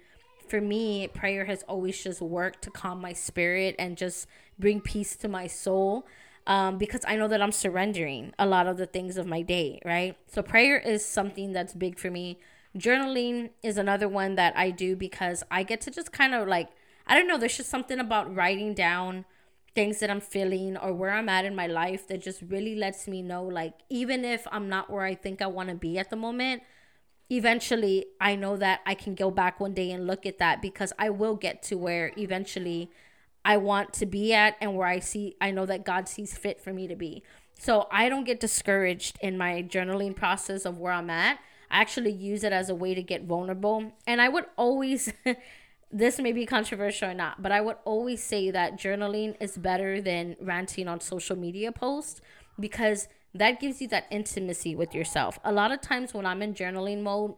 for 0.48 0.60
me 0.60 1.08
prayer 1.08 1.44
has 1.44 1.64
always 1.64 2.00
just 2.02 2.20
worked 2.20 2.62
to 2.62 2.70
calm 2.70 3.00
my 3.00 3.12
spirit 3.12 3.74
and 3.80 3.96
just 3.96 4.28
bring 4.58 4.80
peace 4.80 5.16
to 5.16 5.28
my 5.28 5.48
soul 5.48 6.06
um, 6.48 6.78
because 6.78 7.02
I 7.06 7.16
know 7.16 7.28
that 7.28 7.42
I'm 7.42 7.52
surrendering 7.52 8.32
a 8.38 8.46
lot 8.46 8.66
of 8.66 8.78
the 8.78 8.86
things 8.86 9.18
of 9.18 9.26
my 9.26 9.42
day, 9.42 9.80
right? 9.84 10.16
So 10.26 10.42
prayer 10.42 10.78
is 10.78 11.04
something 11.04 11.52
that's 11.52 11.74
big 11.74 11.98
for 11.98 12.10
me. 12.10 12.40
Journaling 12.76 13.50
is 13.62 13.76
another 13.76 14.08
one 14.08 14.34
that 14.36 14.56
I 14.56 14.70
do 14.70 14.96
because 14.96 15.44
I 15.50 15.62
get 15.62 15.82
to 15.82 15.90
just 15.90 16.10
kind 16.10 16.34
of 16.34 16.48
like, 16.48 16.70
I 17.06 17.14
don't 17.14 17.28
know, 17.28 17.36
there's 17.36 17.58
just 17.58 17.68
something 17.68 17.98
about 17.98 18.34
writing 18.34 18.72
down 18.72 19.26
things 19.74 20.00
that 20.00 20.10
I'm 20.10 20.22
feeling 20.22 20.78
or 20.78 20.94
where 20.94 21.10
I'm 21.10 21.28
at 21.28 21.44
in 21.44 21.54
my 21.54 21.66
life 21.66 22.08
that 22.08 22.22
just 22.22 22.40
really 22.42 22.74
lets 22.74 23.06
me 23.06 23.20
know 23.22 23.44
like 23.44 23.74
even 23.90 24.24
if 24.24 24.46
I'm 24.50 24.68
not 24.68 24.90
where 24.90 25.04
I 25.04 25.14
think 25.14 25.42
I 25.42 25.46
want 25.46 25.68
to 25.68 25.74
be 25.74 25.98
at 25.98 26.08
the 26.08 26.16
moment, 26.16 26.62
eventually 27.30 28.06
I 28.20 28.36
know 28.36 28.56
that 28.56 28.80
I 28.86 28.94
can 28.94 29.14
go 29.14 29.30
back 29.30 29.60
one 29.60 29.74
day 29.74 29.90
and 29.90 30.06
look 30.06 30.24
at 30.24 30.38
that 30.38 30.62
because 30.62 30.94
I 30.98 31.10
will 31.10 31.36
get 31.36 31.62
to 31.64 31.76
where 31.76 32.12
eventually 32.16 32.90
I 33.44 33.56
want 33.56 33.92
to 33.94 34.06
be 34.06 34.32
at 34.34 34.56
and 34.60 34.76
where 34.76 34.86
I 34.86 34.98
see 34.98 35.36
I 35.40 35.50
know 35.50 35.66
that 35.66 35.84
God 35.84 36.08
sees 36.08 36.36
fit 36.36 36.60
for 36.60 36.72
me 36.72 36.86
to 36.88 36.96
be. 36.96 37.22
So 37.58 37.88
I 37.90 38.08
don't 38.08 38.24
get 38.24 38.40
discouraged 38.40 39.18
in 39.20 39.36
my 39.36 39.62
journaling 39.62 40.14
process 40.14 40.64
of 40.64 40.78
where 40.78 40.92
I'm 40.92 41.10
at. 41.10 41.38
I 41.70 41.80
actually 41.80 42.12
use 42.12 42.44
it 42.44 42.52
as 42.52 42.68
a 42.68 42.74
way 42.74 42.94
to 42.94 43.02
get 43.02 43.24
vulnerable. 43.24 43.92
And 44.06 44.20
I 44.20 44.28
would 44.28 44.46
always 44.56 45.12
this 45.90 46.18
may 46.18 46.32
be 46.32 46.44
controversial 46.44 47.10
or 47.10 47.14
not, 47.14 47.42
but 47.42 47.52
I 47.52 47.60
would 47.60 47.76
always 47.84 48.22
say 48.22 48.50
that 48.50 48.78
journaling 48.78 49.36
is 49.40 49.56
better 49.56 50.00
than 50.00 50.36
ranting 50.40 50.86
on 50.86 51.00
social 51.00 51.36
media 51.36 51.72
posts 51.72 52.20
because 52.60 53.08
that 53.34 53.60
gives 53.60 53.80
you 53.80 53.88
that 53.88 54.06
intimacy 54.10 54.74
with 54.74 54.94
yourself. 54.94 55.38
A 55.44 55.52
lot 55.52 55.72
of 55.72 55.80
times 55.80 56.12
when 56.12 56.26
I'm 56.26 56.42
in 56.42 56.54
journaling 56.54 57.02
mode, 57.02 57.34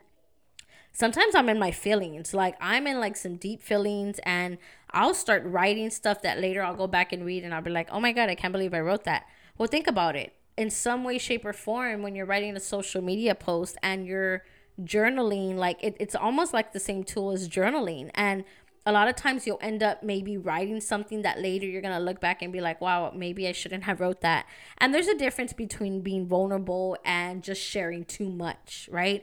sometimes 0.93 1.35
I'm 1.35 1.49
in 1.49 1.59
my 1.59 1.71
feelings. 1.71 2.35
Like 2.35 2.57
I'm 2.61 2.87
in 2.87 2.99
like 2.99 3.17
some 3.17 3.37
deep 3.37 3.63
feelings 3.63 4.19
and 4.25 4.59
I'll 4.93 5.15
start 5.15 5.43
writing 5.45 5.91
stuff 5.91 6.23
that 6.23 6.41
later 6.41 6.63
I'll 6.63 6.77
go 6.77 6.87
back 6.87 7.13
and 7.13 7.25
read 7.25 7.45
and 7.45 7.55
I'll 7.55 7.63
be 7.63 7.71
like, 7.71 7.89
"Oh 7.91 8.01
my 8.01 8.13
god, 8.13 8.29
I 8.29 8.35
can't 8.35 8.53
believe 8.53 8.75
I 8.75 8.81
wrote 8.81 9.05
that." 9.05 9.27
Well, 9.59 9.69
think 9.69 9.87
about 9.87 10.17
it. 10.17 10.35
In 10.57 10.71
some 10.71 11.05
way 11.05 11.19
shape 11.19 11.45
or 11.45 11.53
form 11.53 12.03
when 12.03 12.15
you're 12.15 12.27
writing 12.27 12.57
a 12.57 12.61
social 12.61 13.03
media 13.03 13.35
post 13.35 13.77
and 13.83 14.07
you're 14.07 14.43
journaling 14.85 15.57
like 15.57 15.83
it, 15.83 15.97
it's 16.01 16.15
almost 16.15 16.53
like 16.53 16.73
the 16.73 16.81
same 16.81 17.05
tool 17.05 17.33
as 17.33 17.49
journaling 17.49 18.11
and 18.15 18.45
a 18.87 18.93
lot 18.93 19.09
of 19.09 19.15
times 19.15 19.47
you'll 19.47 19.59
end 19.61 19.83
up 19.83 20.03
maybe 20.03 20.37
writing 20.37 20.81
something 20.81 21.23
that 21.23 21.39
later 21.39 21.67
you're 21.67 21.83
going 21.83 21.95
to 21.95 22.01
look 22.01 22.21
back 22.21 22.41
and 22.41 22.53
be 22.53 22.61
like 22.61 22.81
wow 22.81 23.13
maybe 23.15 23.47
i 23.47 23.53
shouldn't 23.53 23.85
have 23.85 24.01
wrote 24.01 24.21
that 24.23 24.47
and 24.79 24.95
there's 24.95 25.09
a 25.09 25.17
difference 25.17 25.53
between 25.53 26.01
being 26.01 26.27
vulnerable 26.27 26.97
and 27.05 27.43
just 27.43 27.61
sharing 27.61 28.05
too 28.05 28.31
much 28.31 28.89
right 28.91 29.23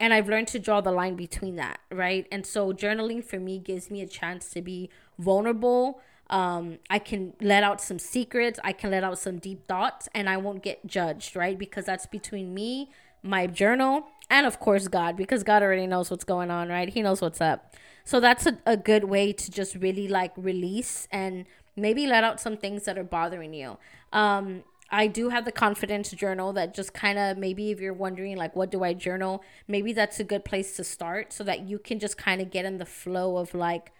and 0.00 0.12
i've 0.14 0.28
learned 0.28 0.48
to 0.48 0.58
draw 0.58 0.80
the 0.80 0.92
line 0.92 1.16
between 1.16 1.56
that 1.56 1.80
right 1.90 2.26
and 2.30 2.46
so 2.46 2.72
journaling 2.72 3.24
for 3.24 3.38
me 3.38 3.58
gives 3.58 3.90
me 3.90 4.00
a 4.00 4.06
chance 4.06 4.48
to 4.50 4.60
be 4.62 4.90
vulnerable 5.18 6.00
um, 6.28 6.78
I 6.90 6.98
can 6.98 7.34
let 7.40 7.62
out 7.62 7.80
some 7.80 7.98
secrets, 8.00 8.58
I 8.64 8.72
can 8.72 8.90
let 8.90 9.04
out 9.04 9.18
some 9.18 9.38
deep 9.38 9.66
thoughts, 9.66 10.08
and 10.12 10.28
I 10.28 10.36
won't 10.36 10.62
get 10.62 10.84
judged, 10.86 11.36
right? 11.36 11.56
Because 11.56 11.84
that's 11.84 12.06
between 12.06 12.52
me 12.52 12.90
my 13.22 13.46
journal, 13.46 14.06
and 14.30 14.46
of 14.46 14.58
course 14.60 14.88
God, 14.88 15.16
because 15.16 15.42
God 15.42 15.62
already 15.62 15.86
knows 15.86 16.10
what's 16.10 16.24
going 16.24 16.50
on, 16.50 16.68
right? 16.68 16.88
He 16.88 17.02
knows 17.02 17.20
what's 17.20 17.40
up. 17.40 17.74
So 18.04 18.20
that's 18.20 18.46
a, 18.46 18.58
a 18.64 18.76
good 18.76 19.04
way 19.04 19.32
to 19.32 19.50
just 19.50 19.74
really 19.74 20.06
like 20.08 20.32
release 20.36 21.08
and 21.10 21.44
maybe 21.74 22.06
let 22.06 22.24
out 22.24 22.40
some 22.40 22.56
things 22.56 22.84
that 22.84 22.96
are 22.96 23.04
bothering 23.04 23.52
you. 23.52 23.78
Um, 24.12 24.62
I 24.90 25.08
do 25.08 25.30
have 25.30 25.44
the 25.44 25.52
confidence 25.52 26.10
journal 26.12 26.52
that 26.52 26.74
just 26.74 26.92
kind 26.94 27.18
of 27.18 27.36
maybe 27.36 27.70
if 27.70 27.80
you're 27.80 27.92
wondering 27.92 28.36
like 28.36 28.54
what 28.54 28.70
do 28.70 28.84
I 28.84 28.94
journal, 28.94 29.42
maybe 29.66 29.92
that's 29.92 30.20
a 30.20 30.24
good 30.24 30.44
place 30.44 30.76
to 30.76 30.84
start 30.84 31.32
so 31.32 31.42
that 31.44 31.68
you 31.68 31.78
can 31.78 31.98
just 31.98 32.16
kind 32.16 32.40
of 32.40 32.50
get 32.50 32.64
in 32.64 32.78
the 32.78 32.86
flow 32.86 33.36
of 33.36 33.54
like 33.54 33.92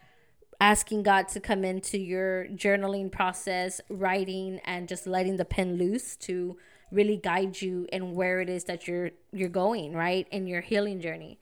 asking 0.61 1.03
God 1.03 1.29
to 1.29 1.41
come 1.41 1.65
into 1.65 1.99
your 1.99 2.47
journaling 2.49 3.11
process, 3.11 3.81
writing 3.89 4.61
and 4.65 4.89
just 4.89 5.07
letting 5.07 5.37
the 5.37 5.45
pen 5.45 5.77
loose 5.77 6.17
to 6.17 6.57
really 6.91 7.17
guide 7.17 7.61
you 7.61 7.87
in 7.93 8.15
where 8.15 8.41
it 8.41 8.49
is 8.49 8.65
that 8.65 8.87
you're 8.87 9.11
you're 9.33 9.49
going, 9.49 9.93
right? 9.93 10.29
In 10.31 10.47
your 10.47 10.61
healing 10.61 11.01
journey. 11.01 11.39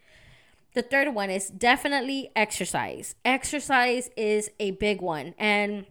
The 0.74 0.82
third 0.82 1.14
one 1.14 1.30
is 1.30 1.48
definitely 1.48 2.30
exercise. 2.34 3.14
Exercise 3.24 4.10
is 4.16 4.50
a 4.58 4.72
big 4.72 5.00
one. 5.00 5.34
And 5.38 5.86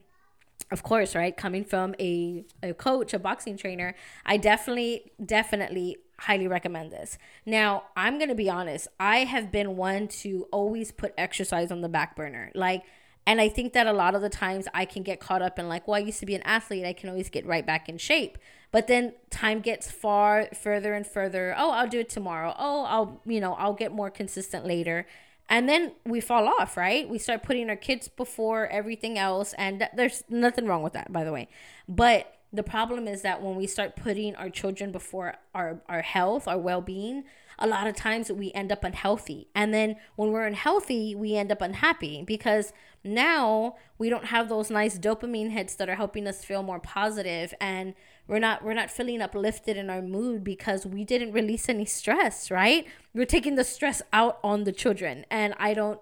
of 0.72 0.84
course, 0.84 1.16
right, 1.16 1.36
coming 1.36 1.64
from 1.64 1.96
a, 2.00 2.44
a 2.62 2.74
coach, 2.74 3.14
a 3.14 3.20
boxing 3.20 3.58
trainer, 3.58 3.96
I 4.26 4.38
definitely, 4.38 5.12
definitely 5.24 5.98
highly 6.20 6.48
recommend 6.48 6.92
this. 6.92 7.18
Now, 7.46 7.84
I'm 7.96 8.18
going 8.18 8.30
to 8.30 8.36
be 8.36 8.50
honest, 8.50 8.88
I 9.00 9.20
have 9.20 9.52
been 9.52 9.76
one 9.76 10.08
to 10.10 10.48
always 10.52 10.92
put 10.92 11.14
exercise 11.18 11.72
on 11.72 11.82
the 11.82 11.90
back 11.90 12.16
burner. 12.16 12.52
Like, 12.56 12.84
and 13.26 13.40
I 13.40 13.50
think 13.50 13.74
that 13.74 13.88
a 13.88 13.94
lot 13.94 14.16
of 14.16 14.22
the 14.22 14.30
times 14.30 14.68
I 14.74 14.86
can 14.86 15.04
get 15.04 15.20
caught 15.20 15.42
up 15.42 15.58
in 15.58 15.70
like, 15.70 15.88
well, 15.88 15.96
I 15.96 16.00
used 16.00 16.20
to 16.20 16.26
be 16.26 16.36
an 16.36 16.42
athlete. 16.44 16.86
I 16.86 16.94
can 16.94 17.10
always 17.10 17.30
get 17.30 17.46
right 17.46 17.66
back 17.66 17.88
in 17.88 17.98
shape. 17.98 18.38
But 18.72 18.88
then 18.88 19.14
time 19.30 19.62
gets 19.62 19.90
far 19.92 20.50
further 20.54 20.94
and 20.94 21.06
further. 21.06 21.54
Oh, 21.58 21.72
I'll 21.72 21.88
do 21.88 22.00
it 22.00 22.10
tomorrow. 22.10 22.54
Oh, 22.58 22.84
I'll, 22.86 23.22
you 23.26 23.40
know, 23.40 23.54
I'll 23.54 23.74
get 23.74 23.92
more 23.92 24.10
consistent 24.10 24.66
later. 24.66 25.06
And 25.50 25.68
then 25.68 25.94
we 26.06 26.22
fall 26.22 26.48
off, 26.48 26.78
right? 26.78 27.08
We 27.08 27.20
start 27.20 27.44
putting 27.44 27.70
our 27.70 27.76
kids 27.76 28.08
before 28.08 28.68
everything 28.68 29.18
else. 29.18 29.54
And 29.58 29.88
there's 29.96 30.24
nothing 30.30 30.66
wrong 30.66 30.84
with 30.84 30.94
that, 30.94 31.12
by 31.12 31.24
the 31.24 31.32
way. 31.32 31.50
But 31.88 32.34
the 32.52 32.64
problem 32.64 33.08
is 33.08 33.24
that 33.24 33.42
when 33.42 33.56
we 33.56 33.68
start 33.68 33.96
putting 33.96 34.36
our 34.36 34.50
children 34.50 34.92
before 34.92 35.36
our, 35.54 35.82
our 35.90 36.02
health, 36.02 36.48
our 36.48 36.58
well 36.58 36.82
being, 36.82 37.24
a 37.60 37.68
lot 37.68 37.88
of 37.88 37.96
times 37.96 38.32
we 38.32 38.52
end 38.54 38.72
up 38.72 38.84
unhealthy. 38.84 39.48
And 39.56 39.74
then 39.74 39.98
when 40.16 40.32
we're 40.32 40.46
unhealthy, 40.46 41.16
we 41.16 41.36
end 41.36 41.52
up 41.52 41.62
unhappy 41.62 42.24
because 42.26 42.74
now 43.04 43.76
we 43.98 44.10
don't 44.10 44.26
have 44.26 44.50
those 44.50 44.70
nice 44.70 44.98
dopamine 44.98 45.52
hits 45.52 45.76
that 45.76 45.90
are 45.90 45.96
helping 45.96 46.28
us 46.28 46.46
feel 46.46 46.64
more 46.64 46.80
positive 46.80 47.54
and 47.60 47.94
we're 48.28 48.40
not 48.40 48.64
we're 48.64 48.74
not 48.74 48.90
feeling 48.90 49.22
uplifted 49.22 49.78
in 49.78 49.90
our 49.90 50.02
mood 50.02 50.44
because 50.44 50.86
we 50.86 51.04
didn't 51.04 51.34
release 51.34 51.68
any 51.68 51.86
stress, 51.86 52.50
right? 52.50 52.86
We're 53.14 53.26
taking 53.26 53.56
the 53.56 53.64
stress 53.64 54.02
out 54.14 54.40
on 54.44 54.64
the 54.64 54.72
children. 54.72 55.26
And 55.30 55.54
I 55.58 55.74
don't 55.74 56.00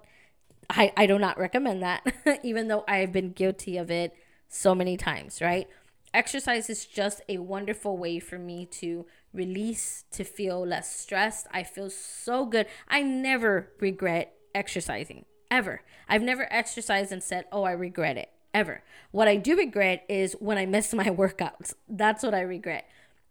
I, 0.70 0.94
I 0.96 1.06
do 1.06 1.20
not 1.20 1.38
recommend 1.38 1.82
that, 1.82 2.06
even 2.44 2.68
though 2.68 2.84
I've 2.88 3.12
been 3.12 3.32
guilty 3.32 3.78
of 3.78 3.92
it 3.92 4.16
so 4.48 4.74
many 4.74 4.96
times, 4.96 5.42
right? 5.42 5.68
Exercise 6.14 6.70
is 6.70 6.86
just 6.86 7.22
a 7.28 7.38
wonderful 7.38 7.98
way 7.98 8.20
for 8.20 8.38
me 8.38 8.66
to 8.66 9.06
release, 9.34 10.04
to 10.12 10.24
feel 10.24 10.66
less 10.66 10.94
stressed. 10.94 11.48
I 11.52 11.64
feel 11.64 11.90
so 11.90 12.46
good. 12.46 12.68
I 12.88 13.02
never 13.02 13.72
regret 13.80 14.34
exercising, 14.54 15.26
ever. 15.50 15.82
I've 16.08 16.22
never 16.22 16.48
exercised 16.52 17.12
and 17.12 17.24
said, 17.24 17.46
oh, 17.52 17.64
I 17.64 17.72
regret 17.72 18.18
it, 18.18 18.30
ever. 18.54 18.84
What 19.12 19.28
I 19.28 19.36
do 19.36 19.56
regret 19.58 20.06
is 20.10 20.34
when 20.40 20.58
I 20.58 20.66
miss 20.66 20.94
my 20.94 21.06
workouts. 21.06 21.74
That's 21.88 22.24
what 22.24 22.34
I 22.34 22.42
regret. 22.42 22.88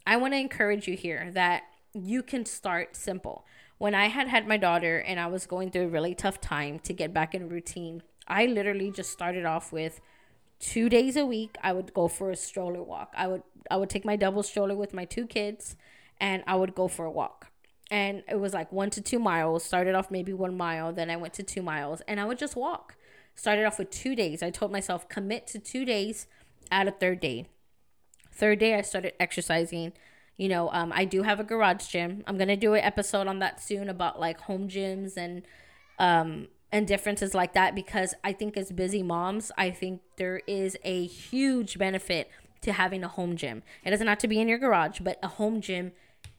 I 0.06 0.16
want 0.16 0.34
to 0.34 0.38
encourage 0.38 0.88
you 0.88 0.96
here 0.96 1.30
that 1.32 1.64
you 1.92 2.22
can 2.22 2.46
start 2.46 2.96
simple. 2.96 3.44
When 3.78 3.94
I 3.94 4.08
had 4.08 4.28
had 4.28 4.46
my 4.46 4.56
daughter 4.56 4.98
and 4.98 5.18
I 5.18 5.26
was 5.26 5.46
going 5.46 5.70
through 5.70 5.84
a 5.84 5.88
really 5.88 6.14
tough 6.14 6.40
time 6.40 6.78
to 6.80 6.92
get 6.92 7.14
back 7.14 7.34
in 7.34 7.48
routine, 7.48 8.02
I 8.28 8.46
literally 8.46 8.90
just 8.90 9.10
started 9.10 9.44
off 9.44 9.72
with 9.72 10.00
two 10.60 10.90
days 10.90 11.16
a 11.16 11.24
week 11.24 11.56
i 11.62 11.72
would 11.72 11.92
go 11.94 12.06
for 12.06 12.30
a 12.30 12.36
stroller 12.36 12.82
walk 12.82 13.12
i 13.16 13.26
would 13.26 13.42
i 13.70 13.76
would 13.76 13.88
take 13.88 14.04
my 14.04 14.14
double 14.14 14.42
stroller 14.42 14.76
with 14.76 14.92
my 14.92 15.06
two 15.06 15.26
kids 15.26 15.74
and 16.20 16.44
i 16.46 16.54
would 16.54 16.74
go 16.74 16.86
for 16.86 17.06
a 17.06 17.10
walk 17.10 17.50
and 17.90 18.22
it 18.28 18.38
was 18.38 18.52
like 18.52 18.70
one 18.70 18.90
to 18.90 19.00
two 19.00 19.18
miles 19.18 19.64
started 19.64 19.94
off 19.94 20.10
maybe 20.10 20.34
one 20.34 20.54
mile 20.54 20.92
then 20.92 21.08
i 21.08 21.16
went 21.16 21.32
to 21.32 21.42
two 21.42 21.62
miles 21.62 22.02
and 22.06 22.20
i 22.20 22.24
would 22.26 22.38
just 22.38 22.54
walk 22.54 22.94
started 23.40 23.64
off 23.64 23.78
with 23.78 23.90
two 23.90 24.14
days 24.14 24.42
i 24.42 24.50
told 24.50 24.70
myself 24.70 25.08
commit 25.08 25.46
to 25.46 25.58
two 25.58 25.84
days 25.84 26.26
at 26.70 26.86
a 26.86 26.90
third 26.90 27.20
day 27.20 27.46
third 28.32 28.58
day 28.58 28.74
i 28.74 28.82
started 28.82 29.12
exercising 29.18 29.92
you 30.36 30.48
know 30.48 30.68
um, 30.72 30.92
i 30.94 31.04
do 31.04 31.22
have 31.22 31.40
a 31.40 31.44
garage 31.44 31.86
gym 31.86 32.22
i'm 32.26 32.36
gonna 32.36 32.56
do 32.56 32.74
an 32.74 32.84
episode 32.84 33.26
on 33.26 33.38
that 33.38 33.62
soon 33.62 33.88
about 33.88 34.20
like 34.20 34.40
home 34.42 34.68
gyms 34.68 35.16
and 35.16 35.42
um, 35.98 36.48
and 36.72 36.86
differences 36.86 37.34
like 37.34 37.54
that 37.54 37.74
because 37.74 38.14
I 38.22 38.32
think 38.32 38.56
as 38.56 38.72
busy 38.72 39.02
moms, 39.02 39.50
I 39.58 39.70
think 39.70 40.00
there 40.16 40.40
is 40.46 40.76
a 40.84 41.06
huge 41.06 41.78
benefit 41.78 42.30
to 42.62 42.72
having 42.72 43.02
a 43.02 43.08
home 43.08 43.36
gym. 43.36 43.62
It 43.84 43.90
doesn't 43.90 44.06
have 44.06 44.18
to 44.18 44.28
be 44.28 44.40
in 44.40 44.48
your 44.48 44.58
garage, 44.58 45.00
but 45.00 45.18
a 45.22 45.28
home 45.28 45.60
gym 45.60 45.92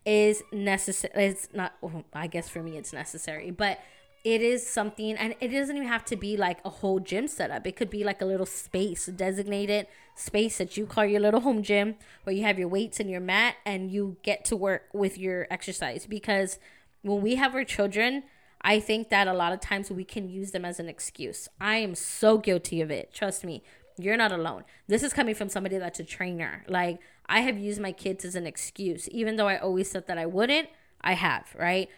is 0.06 0.42
necessary. 0.52 1.26
It's 1.26 1.50
not, 1.54 1.74
well, 1.82 2.06
I 2.14 2.28
guess 2.28 2.48
for 2.48 2.64
me, 2.64 2.78
it's 2.78 2.94
necessary, 2.94 3.52
but 3.52 3.80
it 4.24 4.42
is 4.42 4.68
something, 4.68 5.16
and 5.16 5.36
it 5.40 5.48
doesn't 5.50 5.76
even 5.76 5.88
have 5.88 6.06
to 6.06 6.16
be 6.16 6.38
like 6.38 6.60
a 6.64 6.70
whole 6.70 7.00
gym 7.00 7.28
setup. 7.28 7.66
It 7.66 7.76
could 7.76 7.90
be 7.90 8.04
like 8.04 8.22
a 8.22 8.26
little 8.26 8.46
space, 8.46 9.08
designated 9.08 9.88
space 10.16 10.58
that 10.60 10.78
you 10.78 10.86
call 10.86 11.06
your 11.06 11.20
little 11.20 11.40
home 11.40 11.64
gym 11.64 11.96
where 12.24 12.36
you 12.36 12.44
have 12.44 12.60
your 12.60 12.68
weights 12.68 13.00
and 13.00 13.10
your 13.10 13.20
mat 13.20 13.56
and 13.66 13.92
you 13.92 14.18
get 14.22 14.46
to 14.46 14.56
work 14.56 14.84
with 14.94 15.18
your 15.18 15.48
exercise. 15.50 16.06
Because 16.06 16.60
when 17.02 17.22
we 17.22 17.36
have 17.36 17.56
our 17.56 17.64
children, 17.64 18.24
I 18.62 18.80
think 18.80 19.10
that 19.10 19.28
a 19.28 19.34
lot 19.34 19.54
of 19.54 19.60
times 19.60 19.90
we 19.90 20.04
can 20.04 20.30
use 20.30 20.52
them 20.52 20.66
as 20.66 20.80
an 20.80 20.88
excuse. 20.88 21.50
I 21.60 21.78
am 21.78 21.96
so 21.96 22.38
guilty 22.38 22.80
of 22.82 22.92
it. 22.92 23.12
Trust 23.12 23.44
me, 23.44 23.64
you're 23.98 24.18
not 24.18 24.32
alone. 24.32 24.66
This 24.88 25.02
is 25.02 25.14
coming 25.14 25.34
from 25.34 25.50
somebody 25.50 25.80
that's 25.80 26.00
a 26.00 26.04
trainer. 26.04 26.64
Like, 26.68 27.00
I 27.26 27.40
have 27.40 27.58
used 27.58 27.82
my 27.82 27.92
kids 27.92 28.24
as 28.24 28.36
an 28.36 28.46
excuse, 28.46 29.10
even 29.10 29.38
though 29.38 29.48
I 29.48 29.58
always 29.58 29.90
said 29.90 30.06
that 30.08 30.20
I 30.20 30.28
wouldn't. 30.28 30.70
I 31.04 31.14
have, 31.14 31.56
right? 31.58 31.90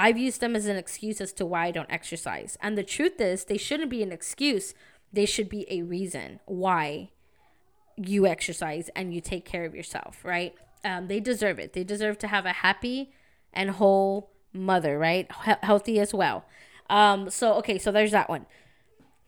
I've 0.00 0.16
used 0.16 0.40
them 0.40 0.56
as 0.56 0.64
an 0.64 0.78
excuse 0.78 1.20
as 1.20 1.30
to 1.34 1.44
why 1.44 1.66
I 1.66 1.70
don't 1.72 1.90
exercise. 1.92 2.56
And 2.62 2.78
the 2.78 2.82
truth 2.82 3.20
is, 3.20 3.44
they 3.44 3.58
shouldn't 3.58 3.90
be 3.90 4.02
an 4.02 4.12
excuse, 4.12 4.72
they 5.12 5.26
should 5.26 5.50
be 5.50 5.66
a 5.70 5.82
reason 5.82 6.40
why 6.46 7.10
you 7.98 8.26
exercise 8.26 8.88
and 8.96 9.12
you 9.12 9.20
take 9.20 9.44
care 9.44 9.66
of 9.66 9.74
yourself, 9.74 10.24
right? 10.24 10.54
Um, 10.84 11.08
they 11.08 11.20
deserve 11.20 11.58
it. 11.58 11.74
They 11.74 11.84
deserve 11.84 12.16
to 12.20 12.28
have 12.28 12.46
a 12.46 12.52
happy 12.52 13.12
and 13.52 13.72
whole 13.72 14.30
mother, 14.54 14.98
right? 14.98 15.28
H- 15.46 15.58
healthy 15.62 16.00
as 16.00 16.14
well. 16.14 16.46
Um, 16.88 17.28
so 17.28 17.52
okay, 17.56 17.76
so 17.76 17.92
there's 17.92 18.12
that 18.12 18.30
one. 18.30 18.46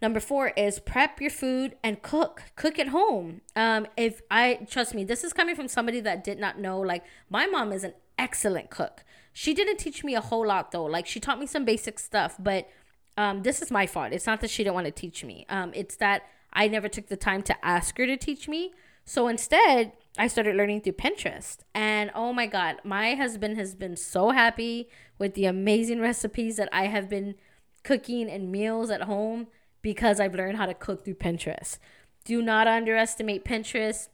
Number 0.00 0.20
four 0.20 0.52
is 0.56 0.78
prep 0.78 1.20
your 1.20 1.30
food 1.30 1.76
and 1.84 2.00
cook. 2.00 2.44
Cook 2.56 2.78
at 2.78 2.88
home. 2.88 3.42
Um, 3.54 3.86
if 3.98 4.22
I 4.30 4.66
trust 4.70 4.94
me, 4.94 5.04
this 5.04 5.22
is 5.22 5.34
coming 5.34 5.54
from 5.54 5.68
somebody 5.68 6.00
that 6.00 6.24
did 6.24 6.38
not 6.38 6.58
know. 6.58 6.80
Like 6.80 7.04
my 7.28 7.44
mom 7.44 7.72
is 7.72 7.84
an 7.84 7.92
excellent 8.18 8.70
cook. 8.70 9.04
She 9.32 9.54
didn't 9.54 9.78
teach 9.78 10.04
me 10.04 10.14
a 10.14 10.20
whole 10.20 10.46
lot 10.46 10.72
though. 10.72 10.84
Like 10.84 11.06
she 11.06 11.20
taught 11.20 11.38
me 11.38 11.46
some 11.46 11.64
basic 11.64 11.98
stuff, 11.98 12.36
but 12.38 12.68
um, 13.16 13.42
this 13.42 13.62
is 13.62 13.70
my 13.70 13.86
fault. 13.86 14.12
It's 14.12 14.26
not 14.26 14.40
that 14.40 14.50
she 14.50 14.64
didn't 14.64 14.74
want 14.74 14.86
to 14.86 14.92
teach 14.92 15.24
me. 15.24 15.46
Um, 15.48 15.72
it's 15.74 15.96
that 15.96 16.22
I 16.52 16.68
never 16.68 16.88
took 16.88 17.08
the 17.08 17.16
time 17.16 17.42
to 17.42 17.64
ask 17.64 17.96
her 17.98 18.06
to 18.06 18.16
teach 18.16 18.48
me. 18.48 18.72
So 19.04 19.28
instead, 19.28 19.92
I 20.18 20.28
started 20.28 20.56
learning 20.56 20.82
through 20.82 20.92
Pinterest. 20.92 21.58
And 21.74 22.10
oh 22.14 22.32
my 22.32 22.46
God, 22.46 22.76
my 22.84 23.14
husband 23.14 23.56
has 23.56 23.74
been 23.74 23.96
so 23.96 24.30
happy 24.30 24.88
with 25.18 25.34
the 25.34 25.46
amazing 25.46 26.00
recipes 26.00 26.56
that 26.56 26.68
I 26.72 26.86
have 26.86 27.08
been 27.08 27.34
cooking 27.82 28.30
and 28.30 28.52
meals 28.52 28.90
at 28.90 29.02
home 29.02 29.48
because 29.80 30.20
I've 30.20 30.34
learned 30.34 30.58
how 30.58 30.66
to 30.66 30.74
cook 30.74 31.04
through 31.04 31.14
Pinterest. 31.14 31.78
Do 32.24 32.40
not 32.40 32.68
underestimate 32.68 33.44
Pinterest. 33.44 34.08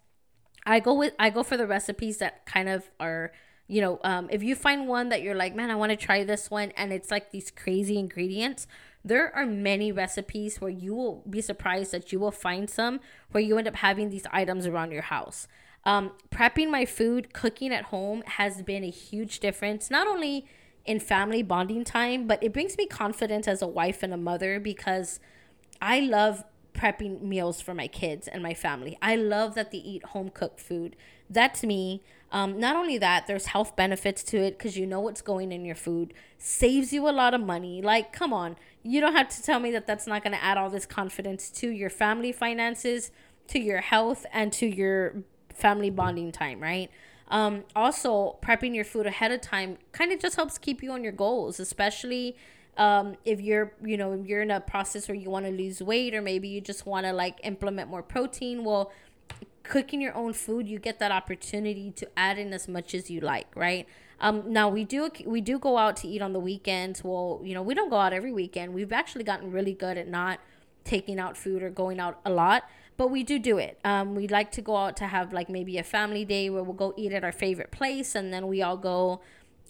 I 0.65 0.81
go 0.81 0.95
with 0.95 1.15
I 1.19 1.31
go 1.31 1.43
for 1.43 1.57
the 1.57 1.67
recipes 1.67 2.19
that 2.19 2.47
kind 2.47 2.69
of 2.69 2.91
are, 2.99 3.33
you 3.69 3.83
know, 3.83 4.01
um, 4.03 4.29
if 4.31 4.43
you 4.43 4.55
find 4.57 4.89
one 4.89 5.11
that 5.11 5.23
you're 5.23 5.35
like, 5.35 5.55
man, 5.55 5.71
I 5.71 5.77
want 5.77 5.91
to 5.91 5.97
try 5.97 6.25
this 6.25 6.51
one, 6.51 6.73
and 6.77 6.93
it's 6.93 7.11
like 7.11 7.31
these 7.31 7.51
crazy 7.51 7.99
ingredients. 7.99 8.67
There 9.05 9.35
are 9.37 9.47
many 9.47 9.93
recipes 9.93 10.61
where 10.61 10.71
you 10.71 10.95
will 10.95 11.23
be 11.29 11.41
surprised 11.41 11.93
that 11.93 12.11
you 12.11 12.19
will 12.19 12.33
find 12.33 12.69
some 12.69 12.99
where 13.31 13.43
you 13.43 13.59
end 13.59 13.69
up 13.69 13.77
having 13.77 14.11
these 14.11 14.27
items 14.33 14.67
around 14.67 14.91
your 14.91 15.03
house. 15.03 15.47
Um, 15.85 16.13
prepping 16.31 16.71
my 16.71 16.85
food, 16.85 17.33
cooking 17.33 17.73
at 17.73 17.85
home 17.85 18.23
has 18.27 18.63
been 18.63 18.83
a 18.83 18.91
huge 18.91 19.39
difference, 19.39 19.91
not 19.91 20.07
only 20.07 20.47
in 20.85 20.99
family 20.99 21.43
bonding 21.43 21.85
time, 21.85 22.27
but 22.27 22.43
it 22.43 22.53
brings 22.53 22.77
me 22.77 22.87
confidence 22.87 23.47
as 23.47 23.63
a 23.63 23.67
wife 23.67 24.03
and 24.03 24.13
a 24.13 24.17
mother 24.17 24.59
because 24.59 25.21
I 25.81 26.01
love 26.01 26.45
prepping 26.79 27.23
meals 27.23 27.61
for 27.61 27.75
my 27.75 27.89
kids 27.89 28.29
and 28.29 28.43
my 28.43 28.55
family. 28.55 28.97
I 29.03 29.17
love 29.17 29.55
that 29.55 29.73
they 29.73 29.79
eat 29.79 30.05
home 30.07 30.31
cooked 30.31 30.61
food. 30.61 30.97
That's 31.29 31.63
me. 31.63 32.03
Um, 32.31 32.61
not 32.61 32.77
only 32.77 32.99
that, 32.99 33.27
there's 33.27 33.47
health 33.47 33.75
benefits 33.75 34.23
to 34.25 34.37
it 34.39 34.59
because 34.59 34.77
you 34.77 34.87
know 34.87 35.01
what's 35.01 35.23
going 35.23 35.51
in 35.51 35.65
your 35.65 35.75
food. 35.75 36.15
Saves 36.37 36.93
you 36.93 37.09
a 37.09 37.11
lot 37.11 37.35
of 37.35 37.41
money. 37.41 37.83
Like, 37.83 38.13
come 38.13 38.33
on, 38.33 38.57
you 38.83 39.01
don't 39.01 39.15
have 39.15 39.29
to 39.31 39.43
tell 39.43 39.61
me 39.61 39.71
that 39.73 39.87
that's 39.87 40.07
not 40.07 40.23
going 40.23 40.37
to 40.37 40.43
add 40.43 40.59
all 40.59 40.71
this 40.71 40.87
confidence 40.87 41.51
to 41.51 41.71
your 41.71 41.91
family 41.91 42.33
finances, 42.33 43.11
to 43.49 43.59
your 43.59 43.81
health, 43.81 44.27
and 44.33 44.53
to 44.55 44.67
your 44.67 45.15
family 45.53 45.91
bonding 45.91 46.31
time, 46.31 46.61
right? 46.61 46.91
Um, 47.29 47.65
also, 47.75 48.39
prepping 48.43 48.75
your 48.75 48.85
food 48.85 49.07
ahead 49.07 49.33
of 49.33 49.41
time 49.41 49.79
kind 49.93 50.13
of 50.13 50.21
just 50.21 50.37
helps 50.37 50.59
keep 50.59 50.83
you 50.83 50.93
on 50.93 51.03
your 51.03 51.13
goals, 51.13 51.59
especially 51.61 52.37
um, 52.79 53.17
if 53.25 53.41
you're 53.41 53.73
you 53.85 53.97
know 53.97 54.15
you're 54.15 54.41
in 54.41 54.51
a 54.51 54.61
process 54.61 55.09
where 55.09 55.17
you 55.17 55.29
want 55.29 55.45
to 55.45 55.53
lose 55.53 55.83
weight 55.83 56.15
or 56.15 56.23
maybe 56.23 56.49
you 56.49 56.61
just 56.61 56.87
want 56.87 57.05
to 57.05 57.13
like 57.13 57.39
implement 57.43 57.91
more 57.91 58.03
protein 58.03 58.65
well 58.65 58.93
cooking 59.65 60.01
your 60.01 60.15
own 60.15 60.33
food 60.33 60.67
you 60.67 60.79
get 60.79 60.99
that 60.99 61.13
opportunity 61.13 61.91
to 61.91 62.09
add 62.17 62.39
in 62.39 62.55
as 62.55 62.69
much 62.69 62.95
as 62.95 63.11
you 63.11 63.21
like 63.21 63.49
right? 63.55 63.87
Um, 64.21 64.53
now 64.53 64.69
we 64.69 64.85
do 64.85 65.11
we 65.27 65.41
do 65.41 65.59
go 65.59 65.77
out 65.77 65.97
to 65.99 66.09
eat 66.09 66.23
on 66.23 66.33
the 66.33 66.41
weekends. 66.41 67.05
Well 67.05 67.41
you 67.45 67.53
know 67.53 67.63
we 67.63 67.75
don't 67.75 67.91
go 67.91 67.97
out 67.97 68.13
every 68.13 68.33
weekend. 68.33 68.73
We've 68.73 68.93
actually 68.93 69.25
gotten 69.25 69.51
really 69.51 69.75
good 69.75 69.99
at 69.99 70.09
not 70.09 70.41
taking 70.85 71.19
out 71.19 71.37
food 71.37 71.63
or 71.63 71.71
going 71.71 72.01
out 72.01 72.21
a 72.25 72.31
lot 72.31 72.65
but 72.97 73.13
we 73.13 73.23
do 73.23 73.39
do 73.39 73.59
it. 73.59 73.79
Um, 73.85 74.17
we 74.17 74.27
like 74.27 74.51
to 74.53 74.63
go 74.63 74.77
out 74.77 74.97
to 74.97 75.07
have 75.07 75.33
like 75.33 75.49
maybe 75.49 75.79
a 75.79 75.85
family 75.85 76.25
day 76.25 76.51
where 76.51 76.65
we'll 76.65 76.75
go 76.75 76.95
eat 76.97 77.13
at 77.13 77.23
our 77.23 77.33
favorite 77.33 77.71
place 77.71 78.17
and 78.17 78.33
then 78.33 78.49
we 78.49 78.61
all 78.61 78.77
go 78.77 79.21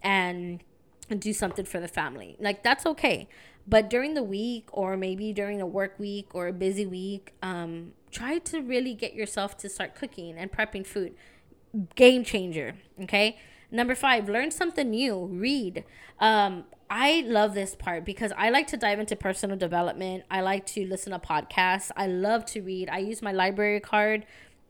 and 0.03 0.62
and 1.11 1.21
do 1.21 1.33
something 1.33 1.65
for 1.65 1.81
the 1.81 1.88
family. 1.88 2.37
Like 2.38 2.62
that's 2.62 2.87
okay. 2.87 3.29
But 3.67 3.91
during 3.91 4.15
the 4.15 4.23
week 4.23 4.69
or 4.73 4.97
maybe 4.97 5.33
during 5.33 5.61
a 5.61 5.67
work 5.67 5.99
week 5.99 6.35
or 6.35 6.49
a 6.49 6.53
busy 6.53 6.87
week, 6.87 7.35
um, 7.43 7.93
try 8.11 8.38
to 8.38 8.61
really 8.62 8.95
get 8.95 9.15
yourself 9.15 9.57
to 9.59 9.69
start 9.69 9.95
cooking 9.95 10.38
and 10.38 10.50
prepping 10.50 10.87
food. 10.87 11.15
Game 11.95 12.25
changer. 12.25 12.77
Okay. 13.03 13.38
Number 13.71 13.95
five, 13.95 14.29
learn 14.29 14.50
something 14.50 14.88
new. 14.88 15.27
Read. 15.27 15.85
Um, 16.19 16.65
I 16.91 17.23
love 17.27 17.53
this 17.53 17.75
part 17.75 18.07
because 18.07 18.33
I 18.37 18.49
like 18.49 18.67
to 18.69 18.79
dive 18.79 18.99
into 18.99 19.15
personal 19.15 19.59
development. 19.59 20.25
I 20.31 20.41
like 20.41 20.65
to 20.69 20.87
listen 20.87 21.12
to 21.12 21.19
podcasts. 21.19 21.91
I 21.95 22.07
love 22.07 22.47
to 22.47 22.62
read. 22.62 22.88
I 22.88 22.99
use 22.99 23.21
my 23.21 23.33
library 23.33 23.81
card. 23.81 24.25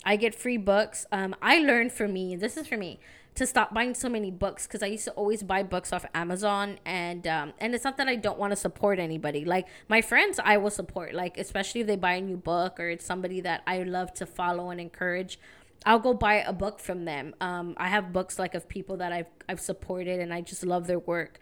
I 0.05 0.17
get 0.17 0.35
free 0.35 0.57
books. 0.57 1.07
Um, 1.13 1.35
I 1.43 1.59
learned 1.59 1.93
for 1.93 2.09
me. 2.09 2.37
This 2.37 2.57
is 2.57 2.67
for 2.67 2.77
me 2.77 3.01
to 3.39 3.47
stop 3.47 3.73
buying 3.73 3.95
so 3.95 4.09
many 4.09 4.33
books 4.33 4.67
because 4.67 4.83
I 4.83 4.87
used 4.87 5.05
to 5.05 5.13
always 5.13 5.45
buy 5.45 5.63
books 5.63 5.93
off 5.93 6.05
Amazon 6.13 6.79
and 6.85 7.25
um, 7.29 7.53
and 7.61 7.73
it's 7.73 7.85
not 7.85 7.97
that 7.99 8.09
I 8.09 8.17
don't 8.17 8.37
want 8.37 8.51
to 8.51 8.57
support 8.57 8.99
anybody. 8.99 9.45
Like 9.45 9.69
my 9.89 10.03
friends, 10.03 10.41
I 10.43 10.57
will 10.57 10.71
support. 10.71 11.15
Like 11.15 11.39
especially 11.39 11.83
if 11.83 11.87
they 11.87 11.97
buy 11.97 12.15
a 12.15 12.21
new 12.21 12.37
book 12.37 12.81
or 12.81 12.89
it's 12.89 13.05
somebody 13.05 13.41
that 13.43 13.63
I 13.67 13.85
love 13.85 14.13
to 14.15 14.27
follow 14.27 14.71
and 14.71 14.81
encourage. 14.81 15.39
I'll 15.87 16.01
go 16.01 16.15
buy 16.15 16.37
a 16.37 16.53
book 16.53 16.81
from 16.81 17.05
them. 17.05 17.35
Um, 17.41 17.75
I 17.77 17.89
have 17.89 18.13
books 18.13 18.41
like 18.41 18.57
of 18.57 18.69
people 18.69 18.97
that 18.97 19.13
I've 19.13 19.29
I've 19.49 19.61
supported 19.61 20.19
and 20.19 20.35
I 20.35 20.41
just 20.41 20.67
love 20.67 20.89
their 20.89 20.99
work. 20.99 21.39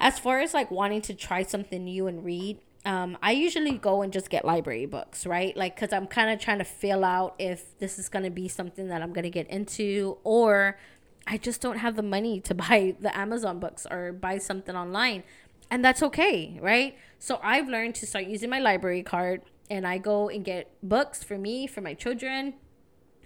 As 0.00 0.18
far 0.18 0.40
as 0.40 0.52
like 0.52 0.72
wanting 0.72 1.02
to 1.02 1.14
try 1.14 1.44
something 1.44 1.84
new 1.84 2.08
and 2.08 2.24
read, 2.24 2.58
um, 2.84 3.16
I 3.22 3.32
usually 3.32 3.78
go 3.78 4.02
and 4.02 4.12
just 4.12 4.28
get 4.28 4.44
library 4.44 4.86
books, 4.86 5.24
right? 5.24 5.56
Like, 5.56 5.76
cause 5.76 5.92
I'm 5.92 6.06
kind 6.06 6.30
of 6.30 6.40
trying 6.40 6.58
to 6.58 6.64
feel 6.64 7.04
out 7.04 7.34
if 7.38 7.78
this 7.78 7.98
is 7.98 8.08
gonna 8.08 8.30
be 8.30 8.48
something 8.48 8.88
that 8.88 9.02
I'm 9.02 9.12
gonna 9.12 9.30
get 9.30 9.48
into, 9.48 10.18
or 10.24 10.78
I 11.26 11.38
just 11.38 11.60
don't 11.60 11.78
have 11.78 11.96
the 11.96 12.02
money 12.02 12.40
to 12.40 12.54
buy 12.66 12.96
the 12.98 13.16
Amazon 13.16 13.60
books 13.60 13.86
or 13.90 14.12
buy 14.12 14.38
something 14.38 14.74
online. 14.74 15.22
And 15.70 15.84
that's 15.84 16.02
okay, 16.02 16.58
right? 16.60 16.96
So 17.18 17.38
I've 17.42 17.68
learned 17.68 17.94
to 17.96 18.06
start 18.06 18.26
using 18.26 18.50
my 18.50 18.58
library 18.58 19.02
card 19.02 19.42
and 19.70 19.86
I 19.86 19.98
go 19.98 20.28
and 20.28 20.44
get 20.44 20.70
books 20.82 21.22
for 21.22 21.38
me, 21.38 21.66
for 21.66 21.80
my 21.80 21.94
children, 21.94 22.54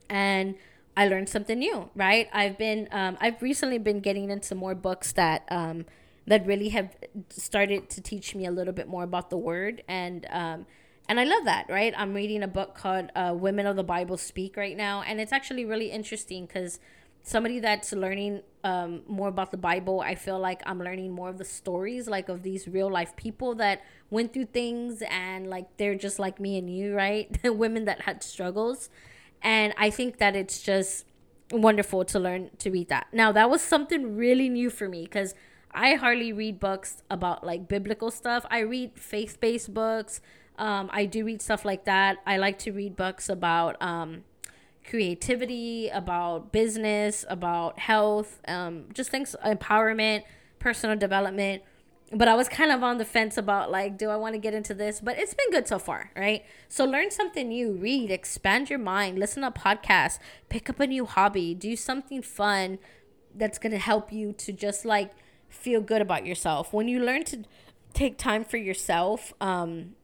and 0.09 0.55
I 0.97 1.09
learned 1.09 1.29
something 1.29 1.59
new, 1.59 1.91
right? 1.95 2.29
I've 2.33 2.57
been 2.57 2.89
um, 2.93 3.17
I've 3.21 3.43
recently 3.43 3.79
been 3.79 4.01
getting 4.01 4.31
into 4.31 4.55
more 4.55 4.75
books 4.75 5.13
that 5.13 5.45
um, 5.51 5.87
that 6.27 6.47
really 6.47 6.71
have 6.71 6.97
started 7.31 7.89
to 7.91 8.01
teach 8.01 8.35
me 8.35 8.47
a 8.47 8.51
little 8.51 8.73
bit 8.73 8.89
more 8.89 9.05
about 9.05 9.31
the 9.31 9.39
word 9.39 9.83
and 9.89 10.27
um, 10.31 10.67
and 11.09 11.21
I 11.21 11.25
love 11.25 11.45
that, 11.45 11.67
right? 11.69 11.95
I'm 11.97 12.15
reading 12.15 12.43
a 12.43 12.49
book 12.49 12.75
called 12.75 13.13
uh, 13.15 13.33
Women 13.33 13.67
of 13.67 13.77
the 13.77 13.85
Bible 13.85 14.17
Speak 14.17 14.57
right 14.57 14.77
now, 14.77 15.03
and 15.03 15.21
it's 15.21 15.33
actually 15.33 15.65
really 15.65 15.91
interesting 15.91 16.47
because 16.47 16.81
somebody 17.23 17.61
that's 17.61 17.93
learning 17.93 18.43
um, 18.65 19.03
more 19.07 19.29
about 19.29 19.51
the 19.51 19.57
Bible, 19.57 20.01
I 20.01 20.15
feel 20.15 20.39
like 20.39 20.63
I'm 20.65 20.79
learning 20.81 21.13
more 21.13 21.29
of 21.29 21.39
the 21.39 21.45
stories, 21.45 22.09
like 22.09 22.29
of 22.29 22.43
these 22.43 22.69
real 22.69 22.91
life 22.91 23.15
people 23.17 23.55
that 23.57 23.83
went 24.11 24.33
through 24.33 24.47
things 24.47 25.03
and 25.09 25.49
like 25.49 25.77
they're 25.77 25.97
just 25.97 26.19
like 26.19 26.41
me 26.41 26.57
and 26.57 26.71
you, 26.71 26.95
right? 26.95 27.37
Women 27.45 27.85
that 27.85 28.03
had 28.03 28.23
struggles. 28.23 28.91
And 29.43 29.75
I 29.77 29.91
think 29.91 30.19
that 30.19 30.37
it's 30.37 30.63
just 30.63 31.05
wonderful 31.51 32.05
to 32.05 32.19
learn 32.19 32.51
to 32.59 32.71
read 32.71 32.89
that. 32.89 33.09
Now, 33.13 33.33
that 33.33 33.51
was 33.51 33.61
something 33.61 34.17
really 34.17 34.49
new 34.49 34.71
for 34.71 34.89
me 34.89 35.03
because 35.03 35.35
I 35.77 35.95
hardly 35.95 36.33
read 36.33 36.59
books 36.59 37.03
about 37.11 37.45
like 37.45 37.69
biblical 37.69 38.11
stuff. 38.11 38.47
I 38.51 38.61
read 38.61 38.99
faith 38.99 39.39
based 39.41 39.75
books. 39.75 40.23
Um, 40.59 40.89
I 40.91 41.05
do 41.05 41.27
read 41.27 41.43
stuff 41.43 41.67
like 41.67 41.85
that. 41.85 42.17
I 42.27 42.39
like 42.39 42.59
to 42.61 42.73
read 42.73 42.97
books 42.97 43.29
about, 43.29 43.81
um, 43.83 44.25
creativity, 44.89 45.89
about 45.89 46.51
business, 46.51 47.27
about 47.29 47.79
health, 47.79 48.41
um, 48.49 48.87
just 48.95 49.11
things, 49.11 49.37
empowerment, 49.45 50.23
personal 50.59 50.97
development. 50.97 51.63
But 52.11 52.29
I 52.29 52.35
was 52.35 52.49
kind 52.49 52.71
of 52.73 52.83
on 52.83 52.97
the 52.97 53.05
fence 53.05 53.37
about 53.37 53.71
like, 53.71 53.99
do 53.99 54.09
I 54.09 54.17
want 54.17 54.35
to 54.35 54.39
get 54.39 54.55
into 54.55 54.73
this? 54.73 55.01
But 55.03 55.19
it's 55.19 55.35
been 55.35 55.51
good 55.51 55.69
so 55.69 55.79
far, 55.79 56.11
right? 56.17 56.45
So 56.69 56.87
learn 56.87 57.11
something 57.11 57.49
new, 57.49 57.73
read, 57.73 58.11
expand 58.11 58.71
your 58.71 58.79
mind, 58.79 59.19
listen 59.19 59.43
to 59.43 59.51
podcasts, 59.51 60.19
pick 60.49 60.71
up 60.71 60.81
a 60.81 60.87
new 60.87 61.05
hobby, 61.05 61.53
do 61.53 61.77
something 61.77 62.23
fun 62.23 62.79
that's 63.35 63.59
going 63.59 63.73
to 63.73 63.79
help 63.79 64.11
you 64.11 64.33
to 64.33 64.53
just 64.53 64.87
like 64.87 65.11
feel 65.49 65.81
good 65.81 66.03
about 66.03 66.27
yourself. 66.27 66.73
When 66.73 66.89
you 66.89 67.03
learn 67.03 67.25
to 67.25 67.45
take 67.93 68.19
time 68.19 68.45
for 68.45 68.57
yourself, 68.57 69.33
um, 69.41 69.95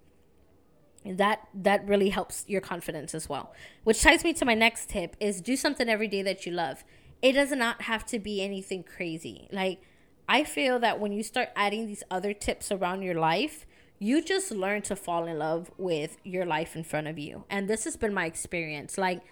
that 1.04 1.48
that 1.52 1.86
really 1.86 2.10
helps 2.10 2.44
your 2.46 2.60
confidence 2.60 3.14
as 3.14 3.28
well. 3.28 3.52
Which 3.84 4.02
ties 4.02 4.24
me 4.24 4.32
to 4.34 4.44
my 4.44 4.54
next 4.54 4.88
tip 4.88 5.16
is 5.18 5.40
do 5.40 5.56
something 5.56 5.88
every 5.88 6.08
day 6.08 6.22
that 6.22 6.46
you 6.46 6.52
love. 6.52 6.84
It 7.20 7.32
does 7.32 7.50
not 7.50 7.82
have 7.82 8.06
to 8.06 8.18
be 8.18 8.42
anything 8.42 8.82
crazy. 8.82 9.48
Like 9.52 9.80
i 10.28 10.44
feel 10.44 10.78
that 10.78 11.00
when 11.00 11.10
you 11.10 11.20
start 11.20 11.48
adding 11.56 11.88
these 11.88 12.04
other 12.08 12.32
tips 12.32 12.70
around 12.70 13.02
your 13.02 13.16
life 13.16 13.66
you 13.98 14.22
just 14.22 14.52
learn 14.52 14.82
to 14.82 14.94
fall 14.94 15.26
in 15.26 15.38
love 15.38 15.70
with 15.78 16.16
your 16.24 16.44
life 16.44 16.74
in 16.74 16.82
front 16.82 17.06
of 17.06 17.20
you. 17.20 17.44
And 17.48 17.68
this 17.68 17.84
has 17.84 17.96
been 17.96 18.12
my 18.12 18.26
experience. 18.26 18.98
Like 18.98 19.22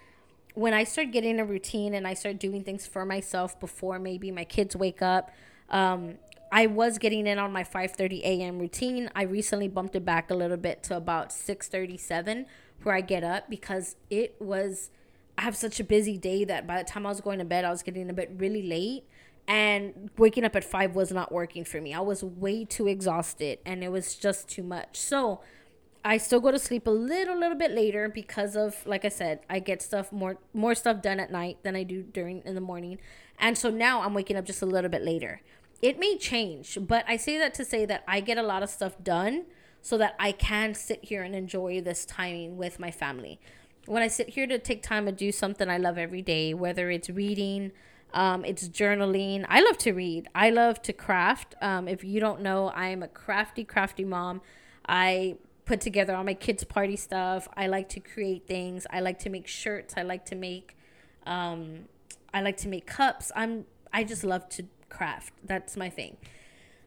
when 0.53 0.73
i 0.73 0.83
start 0.83 1.11
getting 1.11 1.39
a 1.39 1.45
routine 1.45 1.93
and 1.93 2.05
i 2.07 2.13
start 2.13 2.37
doing 2.37 2.63
things 2.63 2.85
for 2.85 3.05
myself 3.05 3.57
before 3.59 3.97
maybe 3.99 4.31
my 4.31 4.43
kids 4.43 4.75
wake 4.75 5.01
up 5.01 5.31
um, 5.71 6.17
I 6.51 6.67
was 6.67 6.97
getting 6.97 7.25
in 7.25 7.39
on 7.39 7.51
my 7.51 7.63
5:30 7.63 8.21
a.m. 8.21 8.59
routine. 8.59 9.09
I 9.15 9.23
recently 9.23 9.69
bumped 9.69 9.95
it 9.95 10.05
back 10.05 10.29
a 10.29 10.35
little 10.35 10.57
bit 10.57 10.83
to 10.83 10.97
about 10.97 11.29
6:37 11.31 12.45
where 12.83 12.95
I 12.95 13.01
get 13.01 13.23
up 13.23 13.49
because 13.49 13.95
it 14.09 14.35
was 14.39 14.91
I 15.37 15.43
have 15.43 15.55
such 15.55 15.79
a 15.79 15.83
busy 15.83 16.17
day 16.17 16.43
that 16.43 16.67
by 16.67 16.77
the 16.77 16.83
time 16.83 17.05
I 17.05 17.09
was 17.09 17.21
going 17.21 17.39
to 17.39 17.45
bed, 17.45 17.63
I 17.63 17.69
was 17.71 17.83
getting 17.83 18.09
a 18.09 18.13
bit 18.13 18.31
really 18.37 18.61
late 18.61 19.05
and 19.47 20.11
waking 20.17 20.43
up 20.43 20.55
at 20.55 20.63
5 20.63 20.93
was 20.93 21.11
not 21.11 21.31
working 21.31 21.63
for 21.63 21.81
me. 21.81 21.93
I 21.93 22.01
was 22.01 22.23
way 22.23 22.65
too 22.65 22.87
exhausted 22.87 23.59
and 23.65 23.83
it 23.83 23.89
was 23.89 24.15
just 24.15 24.49
too 24.49 24.63
much. 24.63 24.97
So, 24.97 25.41
I 26.03 26.17
still 26.17 26.39
go 26.39 26.51
to 26.51 26.57
sleep 26.57 26.87
a 26.87 26.91
little 26.91 27.37
little 27.37 27.57
bit 27.57 27.71
later 27.71 28.09
because 28.09 28.55
of 28.55 28.85
like 28.85 29.05
I 29.05 29.09
said, 29.09 29.41
I 29.49 29.59
get 29.59 29.81
stuff 29.81 30.11
more 30.11 30.37
more 30.53 30.73
stuff 30.73 31.01
done 31.01 31.19
at 31.19 31.31
night 31.31 31.59
than 31.63 31.75
I 31.75 31.83
do 31.83 32.01
during 32.01 32.41
in 32.43 32.55
the 32.55 32.61
morning. 32.61 32.97
And 33.39 33.57
so 33.57 33.69
now 33.69 34.01
I'm 34.01 34.13
waking 34.13 34.35
up 34.35 34.45
just 34.45 34.61
a 34.61 34.65
little 34.65 34.89
bit 34.89 35.03
later. 35.03 35.41
It 35.81 35.99
may 35.99 36.17
change, 36.17 36.77
but 36.81 37.05
I 37.07 37.17
say 37.17 37.37
that 37.39 37.53
to 37.55 37.65
say 37.65 37.85
that 37.85 38.03
I 38.07 38.19
get 38.19 38.37
a 38.37 38.43
lot 38.43 38.61
of 38.61 38.69
stuff 38.69 38.95
done 39.01 39.45
so 39.81 39.97
that 39.97 40.15
I 40.19 40.31
can 40.31 40.75
sit 40.75 41.05
here 41.05 41.23
and 41.23 41.35
enjoy 41.35 41.81
this 41.81 42.05
timing 42.05 42.57
with 42.57 42.79
my 42.79 42.91
family. 42.91 43.39
When 43.87 44.03
I 44.03 44.07
sit 44.07 44.29
here 44.29 44.45
to 44.45 44.59
take 44.59 44.83
time 44.83 45.07
to 45.07 45.11
do 45.11 45.31
something 45.31 45.67
I 45.69 45.77
love 45.77 45.97
every 45.97 46.21
day, 46.21 46.53
whether 46.53 46.91
it's 46.91 47.09
reading, 47.09 47.71
um, 48.13 48.45
it's 48.45 48.67
journaling. 48.67 49.45
I 49.49 49.61
love 49.61 49.77
to 49.79 49.93
read. 49.93 50.27
I 50.35 50.51
love 50.51 50.81
to 50.83 50.93
craft. 50.93 51.55
Um, 51.61 51.87
if 51.87 52.03
you 52.03 52.19
don't 52.19 52.41
know, 52.41 52.67
I 52.75 52.87
am 52.87 53.01
a 53.01 53.07
crafty, 53.07 53.63
crafty 53.63 54.03
mom. 54.03 54.41
I 54.87 55.37
put 55.65 55.81
together 55.81 56.15
all 56.15 56.23
my 56.23 56.33
kids' 56.33 56.63
party 56.63 56.95
stuff. 56.95 57.47
I 57.55 57.67
like 57.67 57.89
to 57.89 57.99
create 57.99 58.45
things. 58.45 58.85
I 58.91 58.99
like 58.99 59.17
to 59.19 59.29
make 59.29 59.47
shirts. 59.47 59.95
I 59.97 60.03
like 60.03 60.25
to 60.25 60.35
make, 60.35 60.75
um, 61.25 61.85
I 62.33 62.41
like 62.41 62.57
to 62.57 62.67
make 62.67 62.85
cups. 62.85 63.31
I'm. 63.35 63.65
I 63.93 64.05
just 64.05 64.23
love 64.23 64.47
to 64.49 64.65
craft. 64.91 65.33
That's 65.43 65.75
my 65.75 65.89
thing. 65.89 66.17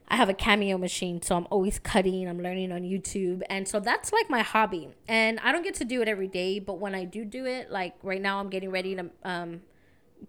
I 0.07 0.17
have 0.17 0.29
a 0.29 0.33
cameo 0.33 0.77
machine, 0.77 1.21
so 1.21 1.35
I'm 1.35 1.47
always 1.49 1.79
cutting. 1.79 2.27
I'm 2.29 2.39
learning 2.41 2.71
on 2.71 2.83
YouTube. 2.83 3.41
And 3.49 3.67
so 3.67 3.79
that's 3.79 4.13
like 4.13 4.29
my 4.29 4.41
hobby. 4.41 4.89
And 5.07 5.39
I 5.39 5.51
don't 5.51 5.63
get 5.63 5.73
to 5.75 5.85
do 5.85 6.01
it 6.01 6.07
every 6.07 6.27
day, 6.27 6.59
but 6.59 6.79
when 6.79 6.93
I 6.93 7.05
do 7.05 7.25
do 7.25 7.45
it, 7.45 7.71
like 7.71 7.95
right 8.03 8.21
now, 8.21 8.39
I'm 8.39 8.49
getting 8.49 8.69
ready 8.69 8.95
to 8.95 9.09
um, 9.23 9.61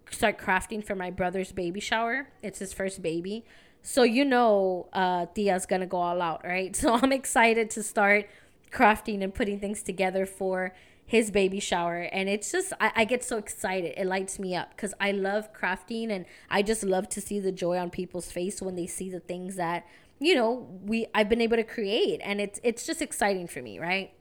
start 0.09 0.39
crafting 0.39 0.83
for 0.83 0.95
my 0.95 1.11
brother's 1.11 1.51
baby 1.51 1.79
shower. 1.79 2.29
It's 2.41 2.59
his 2.59 2.73
first 2.73 3.01
baby. 3.01 3.45
So 3.83 4.03
you 4.03 4.25
know 4.25 4.87
uh 4.91 5.27
Tia's 5.33 5.65
gonna 5.65 5.85
go 5.85 5.97
all 5.97 6.21
out, 6.21 6.43
right? 6.43 6.75
So 6.81 6.95
I'm 6.95 7.11
excited 7.11 7.69
to 7.71 7.83
start 7.83 8.27
crafting 8.71 9.23
and 9.23 9.33
putting 9.33 9.59
things 9.59 9.81
together 9.81 10.25
for 10.25 10.73
his 11.07 11.31
baby 11.31 11.59
shower 11.59 12.01
and 12.11 12.27
it's 12.27 12.51
just 12.51 12.73
I, 12.81 12.91
I 12.97 13.05
get 13.05 13.23
so 13.23 13.37
excited 13.37 13.93
it 13.97 14.05
lights 14.05 14.37
me 14.37 14.55
up 14.55 14.71
because 14.71 14.93
i 14.99 15.11
love 15.11 15.53
crafting 15.53 16.11
and 16.11 16.25
i 16.49 16.61
just 16.61 16.83
love 16.83 17.07
to 17.09 17.21
see 17.21 17.39
the 17.39 17.51
joy 17.51 17.77
on 17.77 17.89
people's 17.89 18.29
face 18.29 18.61
when 18.61 18.75
they 18.75 18.87
see 18.87 19.09
the 19.09 19.21
things 19.21 19.55
that 19.55 19.87
you 20.19 20.35
know 20.35 20.67
we 20.83 21.07
i've 21.15 21.29
been 21.29 21.39
able 21.39 21.55
to 21.55 21.63
create 21.63 22.19
and 22.23 22.41
it's 22.41 22.59
it's 22.61 22.85
just 22.85 23.01
exciting 23.01 23.47
for 23.47 23.61
me 23.61 23.79
right 23.79 24.11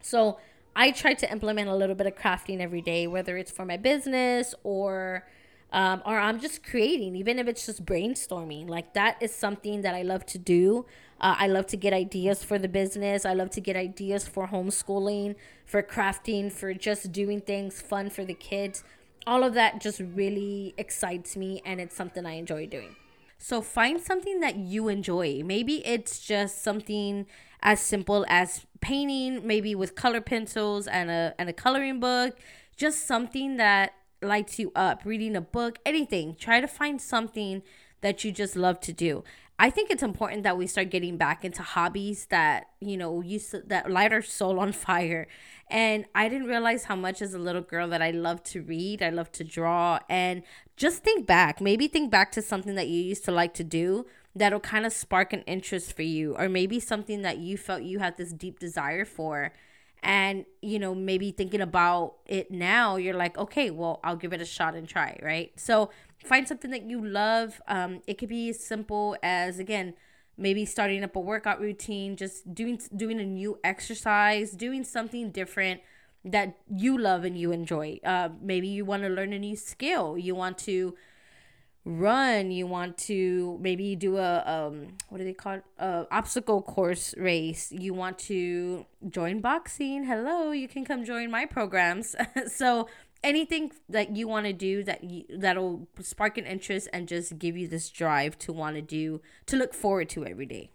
so 0.00 0.38
i 0.74 0.90
try 0.90 1.12
to 1.12 1.30
implement 1.30 1.68
a 1.68 1.76
little 1.76 1.94
bit 1.94 2.06
of 2.06 2.14
crafting 2.14 2.58
every 2.58 2.80
day 2.80 3.06
whether 3.06 3.36
it's 3.36 3.50
for 3.50 3.66
my 3.66 3.76
business 3.76 4.54
or 4.64 5.26
um, 5.74 6.02
or 6.06 6.20
I'm 6.20 6.38
just 6.38 6.62
creating, 6.62 7.16
even 7.16 7.40
if 7.40 7.48
it's 7.48 7.66
just 7.66 7.84
brainstorming. 7.84 8.68
Like 8.68 8.94
that 8.94 9.20
is 9.20 9.34
something 9.34 9.82
that 9.82 9.92
I 9.92 10.02
love 10.02 10.24
to 10.26 10.38
do. 10.38 10.86
Uh, 11.20 11.36
I 11.38 11.46
love 11.46 11.66
to 11.68 11.76
get 11.76 11.92
ideas 11.92 12.44
for 12.44 12.58
the 12.58 12.68
business. 12.68 13.24
I 13.24 13.34
love 13.34 13.50
to 13.50 13.60
get 13.60 13.76
ideas 13.76 14.26
for 14.26 14.48
homeschooling, 14.48 15.36
for 15.64 15.82
crafting, 15.82 16.52
for 16.52 16.74
just 16.74 17.12
doing 17.12 17.40
things 17.40 17.80
fun 17.80 18.10
for 18.10 18.24
the 18.24 18.34
kids. 18.34 18.84
All 19.26 19.42
of 19.42 19.54
that 19.54 19.80
just 19.80 20.00
really 20.00 20.74
excites 20.76 21.36
me, 21.36 21.62
and 21.64 21.80
it's 21.80 21.96
something 21.96 22.26
I 22.26 22.34
enjoy 22.34 22.66
doing. 22.66 22.96
So 23.38 23.60
find 23.60 24.00
something 24.00 24.40
that 24.40 24.56
you 24.56 24.88
enjoy. 24.88 25.42
Maybe 25.44 25.84
it's 25.86 26.20
just 26.20 26.62
something 26.62 27.26
as 27.62 27.80
simple 27.80 28.24
as 28.28 28.66
painting, 28.80 29.46
maybe 29.46 29.74
with 29.74 29.94
color 29.94 30.20
pencils 30.20 30.86
and 30.86 31.10
a 31.10 31.34
and 31.38 31.48
a 31.48 31.52
coloring 31.52 32.00
book. 32.00 32.38
Just 32.76 33.06
something 33.06 33.56
that 33.56 33.92
lights 34.22 34.58
you 34.58 34.72
up, 34.74 35.02
reading 35.04 35.36
a 35.36 35.40
book, 35.40 35.78
anything. 35.84 36.36
Try 36.36 36.60
to 36.60 36.68
find 36.68 37.00
something 37.00 37.62
that 38.00 38.24
you 38.24 38.32
just 38.32 38.56
love 38.56 38.80
to 38.80 38.92
do. 38.92 39.24
I 39.58 39.70
think 39.70 39.90
it's 39.90 40.02
important 40.02 40.42
that 40.42 40.58
we 40.58 40.66
start 40.66 40.90
getting 40.90 41.16
back 41.16 41.44
into 41.44 41.62
hobbies 41.62 42.26
that, 42.26 42.70
you 42.80 42.96
know, 42.96 43.20
used 43.20 43.68
that 43.68 43.90
light 43.90 44.12
our 44.12 44.22
soul 44.22 44.58
on 44.58 44.72
fire. 44.86 45.28
And 45.70 46.06
I 46.14 46.28
didn't 46.28 46.48
realize 46.48 46.84
how 46.84 46.96
much 46.96 47.22
as 47.22 47.34
a 47.34 47.38
little 47.38 47.62
girl 47.62 47.88
that 47.88 48.02
I 48.02 48.10
love 48.10 48.42
to 48.44 48.62
read, 48.62 49.02
I 49.02 49.10
love 49.10 49.30
to 49.32 49.44
draw, 49.44 50.00
and 50.08 50.42
just 50.76 51.02
think 51.02 51.26
back. 51.26 51.60
Maybe 51.60 51.88
think 51.88 52.10
back 52.10 52.32
to 52.32 52.42
something 52.42 52.74
that 52.74 52.88
you 52.88 53.00
used 53.00 53.24
to 53.26 53.32
like 53.32 53.54
to 53.54 53.64
do 53.64 54.06
that'll 54.34 54.60
kind 54.60 54.84
of 54.84 54.92
spark 54.92 55.32
an 55.32 55.42
interest 55.42 55.94
for 55.94 56.02
you, 56.02 56.36
or 56.36 56.48
maybe 56.48 56.80
something 56.80 57.22
that 57.22 57.38
you 57.38 57.56
felt 57.56 57.82
you 57.82 58.00
had 58.00 58.16
this 58.16 58.32
deep 58.32 58.58
desire 58.58 59.04
for 59.04 59.52
and 60.04 60.44
you 60.60 60.78
know 60.78 60.94
maybe 60.94 61.32
thinking 61.32 61.62
about 61.62 62.16
it 62.26 62.50
now 62.50 62.96
you're 62.96 63.14
like 63.14 63.36
okay 63.38 63.70
well 63.70 64.00
i'll 64.04 64.16
give 64.16 64.32
it 64.32 64.40
a 64.40 64.44
shot 64.44 64.74
and 64.74 64.86
try 64.86 65.18
right 65.22 65.52
so 65.56 65.90
find 66.24 66.48
something 66.48 66.70
that 66.70 66.82
you 66.82 67.04
love 67.04 67.60
um, 67.68 68.00
it 68.06 68.18
could 68.18 68.28
be 68.28 68.48
as 68.50 68.60
simple 68.60 69.16
as 69.22 69.58
again 69.58 69.94
maybe 70.36 70.64
starting 70.64 71.04
up 71.04 71.14
a 71.14 71.20
workout 71.20 71.60
routine 71.60 72.16
just 72.16 72.54
doing 72.54 72.80
doing 72.96 73.20
a 73.20 73.24
new 73.24 73.58
exercise 73.62 74.52
doing 74.52 74.82
something 74.84 75.30
different 75.30 75.80
that 76.24 76.56
you 76.74 76.98
love 76.98 77.24
and 77.24 77.36
you 77.38 77.52
enjoy. 77.52 78.00
Uh, 78.04 78.30
maybe 78.40 78.68
you 78.68 78.84
want 78.84 79.02
to 79.02 79.08
learn 79.08 79.32
a 79.32 79.38
new 79.38 79.56
skill. 79.56 80.16
You 80.16 80.34
want 80.34 80.58
to 80.58 80.94
run. 81.84 82.50
You 82.50 82.66
want 82.66 82.96
to 82.96 83.58
maybe 83.60 83.94
do 83.94 84.16
a 84.16 84.42
um 84.46 84.96
what 85.10 85.18
do 85.18 85.24
they 85.24 85.34
call 85.34 85.54
it? 85.56 85.64
Obstacle 85.78 86.62
course 86.62 87.14
race. 87.18 87.70
You 87.72 87.92
want 87.92 88.18
to 88.20 88.86
join 89.10 89.40
boxing. 89.40 90.04
Hello 90.04 90.50
you 90.50 90.66
can 90.66 90.86
come 90.86 91.04
join 91.04 91.30
my 91.30 91.44
programs. 91.44 92.16
So 92.46 92.88
anything 93.24 93.72
that 93.88 94.14
you 94.14 94.28
want 94.28 94.46
to 94.46 94.52
do 94.52 94.84
that 94.84 95.02
you, 95.02 95.24
that'll 95.28 95.88
spark 96.00 96.38
an 96.38 96.44
interest 96.44 96.88
and 96.92 97.08
just 97.08 97.38
give 97.38 97.56
you 97.56 97.66
this 97.66 97.90
drive 97.90 98.38
to 98.38 98.52
want 98.52 98.76
to 98.76 98.82
do 98.82 99.20
to 99.46 99.56
look 99.56 99.74
forward 99.74 100.08
to 100.08 100.24
every 100.24 100.46
day 100.46 100.70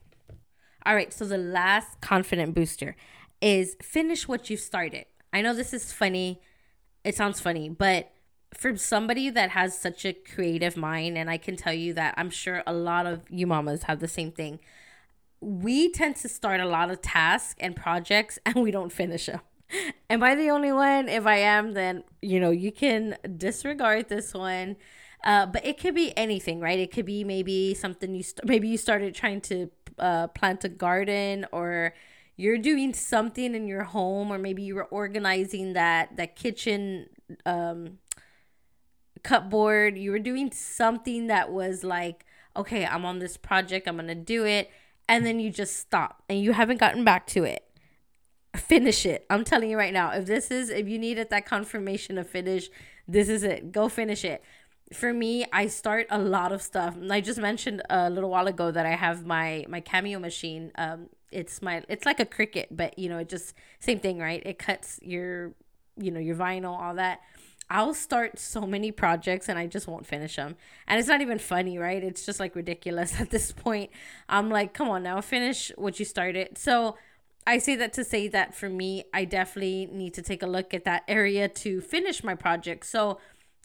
all 0.85 0.95
right 0.95 1.13
so 1.13 1.25
the 1.25 1.37
last 1.37 2.01
confident 2.01 2.53
booster 2.53 2.95
is 3.41 3.77
finish 3.81 4.27
what 4.27 4.49
you've 4.49 4.59
started 4.59 5.05
i 5.31 5.41
know 5.41 5.53
this 5.53 5.73
is 5.73 5.93
funny 5.93 6.41
it 7.03 7.15
sounds 7.15 7.39
funny 7.39 7.69
but 7.69 8.11
for 8.53 8.75
somebody 8.77 9.29
that 9.29 9.51
has 9.51 9.77
such 9.77 10.05
a 10.05 10.13
creative 10.13 10.75
mind, 10.75 11.17
and 11.17 11.29
I 11.29 11.37
can 11.37 11.55
tell 11.55 11.73
you 11.73 11.93
that 11.93 12.15
I'm 12.17 12.29
sure 12.29 12.63
a 12.65 12.73
lot 12.73 13.05
of 13.05 13.21
you 13.29 13.47
mamas 13.47 13.83
have 13.83 13.99
the 13.99 14.07
same 14.07 14.31
thing. 14.31 14.59
We 15.41 15.91
tend 15.91 16.17
to 16.17 16.29
start 16.29 16.59
a 16.59 16.67
lot 16.67 16.91
of 16.91 17.01
tasks 17.01 17.55
and 17.59 17.75
projects 17.75 18.39
and 18.45 18.55
we 18.55 18.71
don't 18.71 18.91
finish 18.91 19.27
them. 19.27 19.41
Am 20.09 20.23
I 20.23 20.35
the 20.35 20.49
only 20.49 20.71
one? 20.71 21.07
If 21.09 21.25
I 21.25 21.37
am, 21.37 21.73
then 21.73 22.03
you 22.21 22.39
know 22.39 22.51
you 22.51 22.71
can 22.71 23.17
disregard 23.37 24.09
this 24.09 24.33
one. 24.33 24.77
Uh, 25.23 25.45
but 25.45 25.65
it 25.65 25.77
could 25.77 25.95
be 25.95 26.17
anything, 26.17 26.61
right? 26.61 26.79
It 26.79 26.91
could 26.91 27.05
be 27.05 27.23
maybe 27.23 27.73
something 27.73 28.15
you 28.15 28.23
st- 28.23 28.45
maybe 28.45 28.69
you 28.69 28.77
started 28.77 29.13
trying 29.13 29.41
to 29.41 29.69
uh, 29.97 30.27
plant 30.27 30.63
a 30.63 30.69
garden, 30.69 31.45
or 31.51 31.93
you're 32.37 32.57
doing 32.57 32.93
something 32.93 33.53
in 33.53 33.67
your 33.67 33.83
home, 33.83 34.31
or 34.31 34.37
maybe 34.37 34.63
you 34.63 34.75
were 34.75 34.85
organizing 34.85 35.73
that 35.73 36.15
that 36.15 36.35
kitchen 36.35 37.07
um, 37.45 37.99
cupboard, 39.23 39.97
you 39.97 40.11
were 40.11 40.19
doing 40.19 40.51
something 40.51 41.27
that 41.27 41.51
was 41.51 41.83
like, 41.83 42.25
okay, 42.55 42.85
I'm 42.85 43.05
on 43.05 43.19
this 43.19 43.37
project, 43.37 43.87
I'm 43.87 43.97
gonna 43.97 44.15
do 44.15 44.45
it, 44.45 44.71
and 45.07 45.25
then 45.25 45.39
you 45.39 45.51
just 45.51 45.77
stop 45.77 46.23
and 46.29 46.41
you 46.41 46.53
haven't 46.53 46.79
gotten 46.79 47.03
back 47.03 47.27
to 47.27 47.43
it. 47.43 47.68
Finish 48.59 49.05
it. 49.05 49.25
I'm 49.29 49.43
telling 49.43 49.69
you 49.69 49.77
right 49.77 49.93
now, 49.93 50.11
if 50.11 50.25
this 50.25 50.51
is, 50.51 50.69
if 50.69 50.87
you 50.87 50.99
needed 50.99 51.29
that 51.29 51.45
confirmation 51.45 52.17
of 52.17 52.29
finish, 52.29 52.69
this 53.07 53.29
is 53.29 53.43
it. 53.43 53.71
Go 53.71 53.89
finish 53.89 54.23
it. 54.23 54.43
For 54.93 55.13
me, 55.13 55.45
I 55.53 55.67
start 55.67 56.07
a 56.09 56.19
lot 56.19 56.51
of 56.51 56.61
stuff. 56.61 56.95
I 57.09 57.21
just 57.21 57.39
mentioned 57.39 57.81
a 57.89 58.09
little 58.09 58.29
while 58.29 58.47
ago 58.47 58.71
that 58.71 58.85
I 58.85 58.95
have 58.95 59.25
my 59.25 59.65
my 59.69 59.81
cameo 59.81 60.17
machine. 60.19 60.71
Um, 60.75 61.09
it's 61.31 61.61
my 61.61 61.83
it's 61.87 62.05
like 62.05 62.19
a 62.19 62.25
Cricut, 62.25 62.67
but 62.71 62.97
you 62.97 63.07
know, 63.07 63.19
it 63.19 63.29
just 63.29 63.53
same 63.79 63.99
thing, 63.99 64.17
right? 64.17 64.41
It 64.43 64.57
cuts 64.57 64.99
your 65.03 65.53
you 65.95 66.09
know 66.09 66.19
your 66.19 66.35
vinyl, 66.35 66.79
all 66.79 66.95
that 66.95 67.19
I'll 67.71 67.93
start 67.93 68.39
so 68.39 68.61
many 68.61 68.91
projects 68.91 69.47
and 69.47 69.59
I 69.59 69.67
just 69.67 69.87
won't 69.87 70.07
finish 70.07 70.35
them. 70.35 70.55
And 70.87 70.99
it's 70.99 71.07
not 71.07 71.21
even 71.21 71.37
funny, 71.37 71.77
right? 71.77 72.03
It's 72.03 72.25
just 72.25 72.39
like 72.39 72.55
ridiculous 72.55 73.13
at 73.21 73.29
this 73.29 73.51
point. 73.51 73.91
I'm 74.27 74.49
like, 74.49 74.73
come 74.73 74.89
on 74.89 75.03
now, 75.03 75.21
finish 75.21 75.71
what 75.75 75.99
you 75.99 76.05
started. 76.05 76.57
So 76.57 76.95
I 77.47 77.57
say 77.57 77.75
that 77.77 77.93
to 77.93 78.03
say 78.03 78.27
that 78.27 78.53
for 78.53 78.69
me, 78.69 79.05
I 79.13 79.25
definitely 79.25 79.87
need 79.91 80.13
to 80.15 80.21
take 80.21 80.43
a 80.43 80.47
look 80.47 80.73
at 80.73 80.83
that 80.85 81.03
area 81.07 81.47
to 81.49 81.81
finish 81.81 82.23
my 82.23 82.35
project. 82.35 82.85
So 82.85 83.19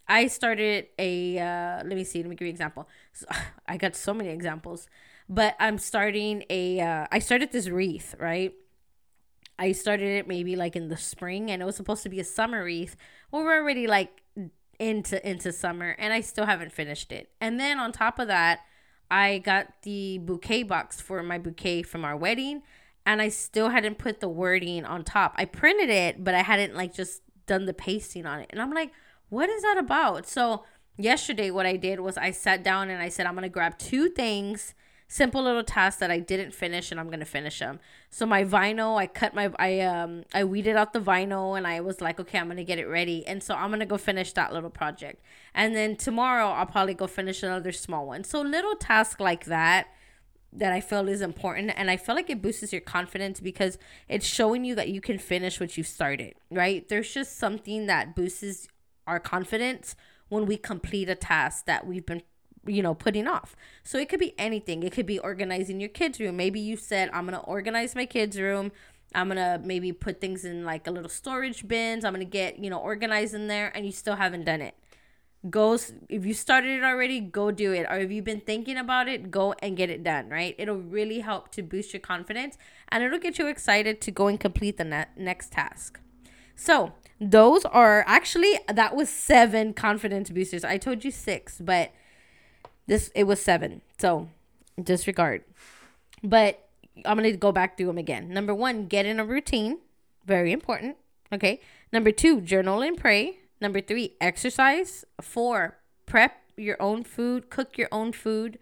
I 0.09 0.27
started 0.27 0.87
a, 0.99 1.39
uh, 1.39 1.77
let 1.85 1.97
me 1.97 2.05
see, 2.05 2.23
let 2.23 2.31
me 2.31 2.37
give 2.37 2.47
you 2.47 2.51
an 2.51 2.55
example. 2.55 2.89
So, 3.13 3.27
I 3.69 3.77
got 3.77 3.95
so 3.95 4.15
many 4.15 4.31
examples, 4.31 4.87
but 5.29 5.57
I'm 5.59 5.79
starting 5.79 6.45
a. 6.51 6.81
Uh, 6.81 7.07
I 7.11 7.19
started 7.19 7.53
this 7.53 7.69
wreath, 7.69 8.15
right? 8.19 8.53
I 9.59 9.73
started 9.73 10.09
it 10.09 10.29
maybe 10.29 10.57
like 10.57 10.77
in 10.77 10.89
the 10.89 10.97
spring 10.97 11.51
and 11.51 11.63
it 11.63 11.65
was 11.65 11.77
supposed 11.77 12.03
to 12.03 12.09
be 12.09 12.21
a 12.21 12.25
summer 12.25 12.65
wreath. 12.65 12.97
Well, 13.31 13.45
we're 13.45 13.61
already 13.61 13.87
like 13.87 14.23
into 14.79 15.27
into 15.29 15.53
summer 15.53 15.95
and 15.99 16.13
I 16.13 16.21
still 16.21 16.47
haven't 16.47 16.73
finished 16.73 17.13
it. 17.13 17.31
And 17.41 17.61
then 17.61 17.79
on 17.79 17.93
top 17.93 18.19
of 18.19 18.27
that, 18.29 18.61
I 19.11 19.39
got 19.39 19.83
the 19.83 20.19
bouquet 20.19 20.65
box 20.65 21.01
for 21.01 21.23
my 21.23 21.39
bouquet 21.39 21.83
from 21.83 22.05
our 22.05 22.17
wedding 22.17 22.63
and 23.07 23.21
I 23.21 23.29
still 23.29 23.71
hadn't 23.71 23.99
put 23.99 24.21
the 24.21 24.29
wording 24.29 24.85
on 24.85 25.05
top. 25.05 25.35
I 25.37 25.45
printed 25.45 25.91
it, 25.91 26.25
but 26.25 26.35
I 26.35 26.43
hadn't 26.43 26.75
like 26.75 26.95
just 26.95 27.23
done 27.47 27.67
the 27.67 27.75
pasting 27.75 28.27
on 28.27 28.41
it. 28.41 28.47
And 28.51 28.61
I'm 28.61 28.73
like, 28.73 28.93
what 29.29 29.49
is 29.49 29.63
that 29.63 29.77
about? 29.79 30.27
So 30.27 30.65
yesterday 30.97 31.51
what 31.51 31.67
I 31.67 31.77
did 31.77 32.01
was 32.01 32.17
I 32.17 32.31
sat 32.31 32.63
down 32.63 32.91
and 32.91 33.03
I 33.03 33.09
said 33.09 33.27
I'm 33.27 33.35
going 33.35 33.43
to 33.43 33.49
grab 33.49 33.79
two 33.79 34.09
things 34.09 34.75
simple 35.15 35.43
little 35.43 35.63
tasks 35.63 36.01
that 36.01 36.11
I 36.11 36.19
didn't 36.19 36.53
finish 36.53 36.91
and 36.91 36.99
I'm 36.99 37.11
gonna 37.11 37.25
finish 37.25 37.59
them. 37.59 37.79
So 38.11 38.27
my 38.27 38.45
vinyl, 38.45 38.99
I 38.99 39.07
cut 39.07 39.35
my 39.35 39.53
I 39.59 39.81
um 39.81 40.25
I 40.33 40.45
weeded 40.45 40.77
out 40.77 40.93
the 40.93 41.01
vinyl 41.01 41.57
and 41.57 41.67
I 41.67 41.81
was 41.81 42.01
like, 42.01 42.19
okay, 42.21 42.39
I'm 42.39 42.49
gonna 42.49 42.65
get 42.65 42.79
it 42.79 42.87
ready. 42.87 43.27
And 43.27 43.43
so 43.43 43.55
I'm 43.55 43.71
gonna 43.71 43.87
go 43.87 43.99
finish 43.99 44.33
that 44.33 44.53
little 44.53 44.71
project. 44.71 45.23
And 45.55 45.77
then 45.77 45.97
tomorrow 45.97 46.49
I'll 46.49 46.67
probably 46.67 46.95
go 46.95 47.07
finish 47.07 47.43
another 47.43 47.73
small 47.73 48.07
one. 48.07 48.25
So 48.25 48.41
little 48.41 48.75
tasks 48.75 49.21
like 49.21 49.45
that 49.45 49.89
that 50.55 50.73
I 50.73 50.81
feel 50.81 51.09
is 51.09 51.21
important. 51.21 51.73
And 51.77 51.91
I 51.91 51.97
feel 51.97 52.15
like 52.15 52.31
it 52.31 52.41
boosts 52.41 52.73
your 52.73 52.81
confidence 52.81 53.41
because 53.41 53.79
it's 54.09 54.27
showing 54.27 54.65
you 54.65 54.75
that 54.77 54.89
you 54.89 55.01
can 55.01 55.19
finish 55.19 55.61
what 55.61 55.77
you 55.77 55.83
started, 55.83 56.35
right? 56.51 56.89
There's 56.89 57.13
just 57.13 57.39
something 57.39 57.87
that 57.87 58.15
boosts 58.15 58.69
our 59.07 59.21
confidence 59.21 59.97
when 60.29 60.47
we 60.47 60.57
complete 60.57 61.09
a 61.09 61.15
task 61.15 61.67
that 61.67 61.87
we've 61.87 62.07
been 62.07 62.23
you 62.67 62.83
know 62.83 62.95
putting 62.95 63.27
off. 63.27 63.55
So 63.83 63.99
it 63.99 64.09
could 64.09 64.21
be 64.21 64.35
anything. 64.39 64.83
It 64.83 64.93
could 64.93 65.07
be 65.07 65.19
organizing 65.19 65.81
your 65.81 65.91
kids 65.91 66.19
room. 66.19 66.37
Maybe 66.37 66.61
you 66.61 66.77
said 66.77 67.11
i'm 67.13 67.27
gonna 67.27 67.41
organize 67.41 67.95
my 67.95 68.07
kids 68.07 68.39
room. 68.39 68.73
I'm 69.15 69.29
gonna 69.29 69.61
maybe 69.63 69.93
put 69.93 70.21
things 70.21 70.45
in 70.45 70.65
like 70.65 70.87
a 70.87 70.91
little 70.91 71.11
storage 71.11 71.69
bins. 71.69 72.05
I'm 72.05 72.13
gonna 72.15 72.25
get 72.25 72.59
you 72.59 72.71
know 72.71 72.79
organized 72.79 73.35
in 73.35 73.49
there 73.49 73.71
and 73.75 73.85
you 73.85 73.93
still 73.93 74.17
haven't 74.17 74.45
done 74.45 74.63
it 74.63 74.75
go 75.51 75.79
if 76.09 76.25
you 76.25 76.33
started 76.33 76.79
it 76.79 76.83
already 76.83 77.21
go 77.21 77.51
do 77.51 77.73
it 77.73 77.87
or 77.91 77.99
if 77.99 78.11
you've 78.11 78.25
been 78.25 78.41
thinking 78.41 78.77
about 78.77 79.09
it 79.09 79.31
go 79.31 79.55
and 79.61 79.77
get 79.77 79.91
it 79.91 80.03
done 80.03 80.29
right 80.29 80.55
it'll 80.59 80.77
really 80.77 81.21
help 81.21 81.51
to 81.51 81.63
boost 81.63 81.93
your 81.93 82.01
confidence 82.01 82.57
and 82.89 83.05
it'll 83.05 83.19
get 83.19 83.39
you 83.39 83.47
excited 83.47 84.01
to 84.01 84.11
go 84.11 84.27
and 84.27 84.41
complete 84.41 84.79
the 84.79 84.85
ne- 84.85 85.07
next 85.17 85.53
task 85.53 86.01
so 86.57 86.93
those 87.21 87.65
are 87.67 88.05
actually 88.07 88.59
that 88.73 88.97
was 88.97 89.09
seven 89.09 89.75
confidence 89.75 90.31
boosters 90.31 90.65
i 90.65 90.79
told 90.79 91.05
you 91.05 91.11
six 91.11 91.61
but 91.61 91.93
this 92.87 93.11
it 93.15 93.25
was 93.25 93.41
seven. 93.41 93.83
So 93.99 94.29
disregard. 94.83 95.45
But 96.23 96.69
I'm 97.05 97.17
gonna 97.17 97.33
go 97.33 97.53
back 97.53 97.77
through 97.77 97.87
them 97.87 97.99
again. 97.99 98.29
Number 98.29 98.55
one, 98.55 98.87
get 98.87 99.07
in 99.07 99.21
a 99.21 99.25
routine. 99.25 99.79
Very 100.27 100.53
important. 100.53 100.97
Okay. 101.33 101.61
Number 101.93 102.11
two, 102.11 102.41
journal 102.41 102.83
and 102.83 102.97
pray. 102.97 103.39
Number 103.61 103.81
three, 103.81 104.17
exercise. 104.21 105.05
Four, 105.21 105.79
prep 106.07 106.33
your 106.57 106.81
own 106.81 107.05
food, 107.05 107.51
cook 107.51 107.79
your 107.79 107.89
own 107.91 108.13
food, 108.13 108.59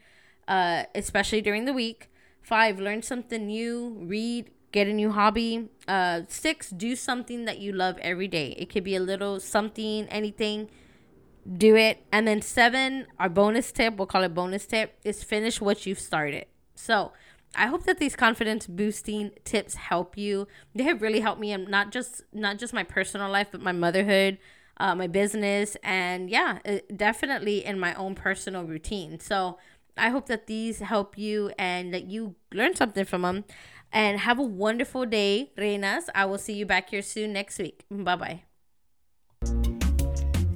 uh, 0.48 0.85
especially 0.94 1.40
during 1.40 1.64
the 1.64 1.72
week. 1.72 2.11
Five, 2.42 2.81
learn 2.81 3.02
something 3.02 3.46
new, 3.46 3.96
read, 4.00 4.50
get 4.72 4.87
a 4.87 4.92
new 4.92 5.12
hobby. 5.12 5.68
Uh, 5.87 6.22
six, 6.28 6.70
do 6.70 6.96
something 6.96 7.44
that 7.44 7.59
you 7.59 7.72
love 7.72 7.98
every 7.98 8.28
day. 8.28 8.55
It 8.59 8.70
could 8.70 8.85
be 8.85 8.96
a 8.96 9.00
little 9.00 9.40
something, 9.40 10.07
anything 10.09 10.68
do 11.57 11.76
it. 11.76 12.05
And 12.12 12.26
then 12.26 12.42
seven, 12.42 13.07
our 13.18 13.28
bonus 13.28 13.72
tip, 13.72 13.96
we'll 13.96 14.07
call 14.07 14.22
it 14.22 14.35
bonus 14.35 14.66
tip, 14.66 14.98
is 15.05 15.22
finish 15.22 15.61
what 15.61 15.87
you've 15.87 16.00
started. 16.00 16.46
So 16.74 17.12
I 17.55 17.66
hope 17.66 17.85
that 17.85 17.98
these 17.98 18.16
confidence 18.16 18.66
boosting 18.66 19.33
tips 19.44 19.74
help 19.74 20.16
you. 20.16 20.46
They 20.74 20.85
have 20.85 21.02
really 21.02 21.20
helped 21.20 21.40
me 21.40 21.52
in 21.52 21.70
not 21.70 21.90
just 21.90 22.22
not 22.33 22.59
just 22.59 22.72
my 22.72 22.83
personal 22.83 23.31
life, 23.31 23.48
but 23.52 23.61
my 23.61 23.72
motherhood, 23.72 24.38
uh, 24.78 24.94
my 24.94 25.06
business, 25.06 25.76
and 25.82 26.30
yeah, 26.30 26.58
definitely 26.94 27.64
in 27.64 27.78
my 27.78 27.94
own 27.94 28.14
personal 28.14 28.64
routine. 28.64 29.20
So 29.20 29.58
I 29.96 30.11
hope 30.11 30.26
that 30.26 30.46
these 30.46 30.80
help 30.80 31.18
you 31.18 31.52
and 31.58 31.92
that 31.94 32.04
you 32.04 32.35
learn 32.52 32.74
something 32.74 33.04
from 33.04 33.22
them. 33.22 33.44
And 33.94 34.20
have 34.20 34.38
a 34.38 34.42
wonderful 34.42 35.04
day, 35.04 35.52
Reinas. 35.58 36.08
I 36.14 36.24
will 36.24 36.38
see 36.38 36.54
you 36.54 36.64
back 36.64 36.88
here 36.90 37.02
soon 37.02 37.35
next 37.35 37.58
week. 37.58 37.85
Bye 37.90 38.16
bye. 38.16 38.51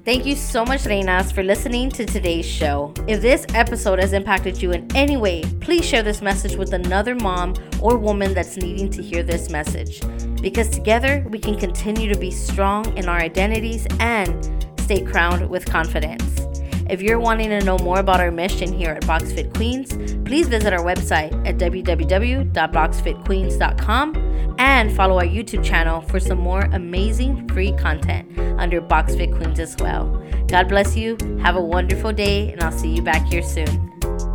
Thank 0.07 0.25
you 0.25 0.37
so 0.37 0.65
much, 0.65 0.83
Reinas, 0.83 1.33
for 1.33 1.43
listening 1.43 1.91
to 1.91 2.07
today's 2.07 2.47
show. 2.47 2.95
If 3.09 3.21
this 3.21 3.45
episode 3.55 3.99
has 3.99 4.13
impacted 4.13 4.63
you 4.63 4.71
in 4.71 4.87
any 4.95 5.17
way, 5.17 5.43
please 5.61 5.85
share 5.85 6.05
this 6.05 6.23
message 6.23 6.55
with 6.55 6.75
another 6.75 7.17
mom 7.17 7.55
or 7.83 7.99
woman 7.99 8.33
that's 8.33 8.57
needing 8.57 8.89
to 8.91 9.03
hear 9.03 9.25
this 9.25 9.51
message. 9.51 10.01
Because 10.41 10.69
together 10.71 11.27
we 11.29 11.41
can 11.41 11.59
continue 11.59 12.09
to 12.15 12.17
be 12.17 12.31
strong 12.31 12.97
in 12.97 13.09
our 13.09 13.19
identities 13.19 13.85
and 13.99 14.65
stay 14.79 15.03
crowned 15.03 15.51
with 15.51 15.67
confidence. 15.67 16.46
If 16.89 17.03
you're 17.03 17.19
wanting 17.19 17.49
to 17.51 17.59
know 17.65 17.77
more 17.79 17.99
about 17.99 18.21
our 18.21 18.31
mission 18.31 18.73
here 18.73 18.91
at 18.91 19.03
BoxFit 19.03 19.53
Queens, 19.55 19.97
please 20.27 20.47
visit 20.49 20.73
our 20.73 20.85
website 20.85 21.33
at 21.47 21.59
www.boxfitqueens.com 21.59 24.57
and 24.59 24.97
follow 24.97 25.19
our 25.19 25.25
YouTube 25.25 25.63
channel 25.65 26.01
for 26.03 26.21
some 26.21 26.39
more 26.39 26.61
amazing 26.73 27.49
free 27.49 27.73
content 27.73 28.39
under 28.59 28.81
BoxFit 28.81 29.37
Queens 29.37 29.59
as 29.59 29.77
well. 29.79 30.23
God 30.47 30.69
bless 30.69 30.97
you. 30.97 31.17
Have 31.43 31.57
a 31.57 31.61
wonderful 31.61 32.13
day, 32.13 32.53
and 32.53 32.63
I'll 32.63 32.71
see 32.73 32.95
you 32.95 33.03
back 33.03 33.27
here 33.27 33.43
soon. 33.43 33.67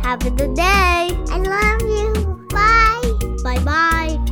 Have 0.02 0.24
a 0.26 0.30
good 0.30 0.54
day. 0.54 0.62
I 0.62 1.38
love 1.38 1.80
you. 1.82 2.12
Bye. 2.50 3.00
Bye 3.42 3.58
bye. 3.64 4.31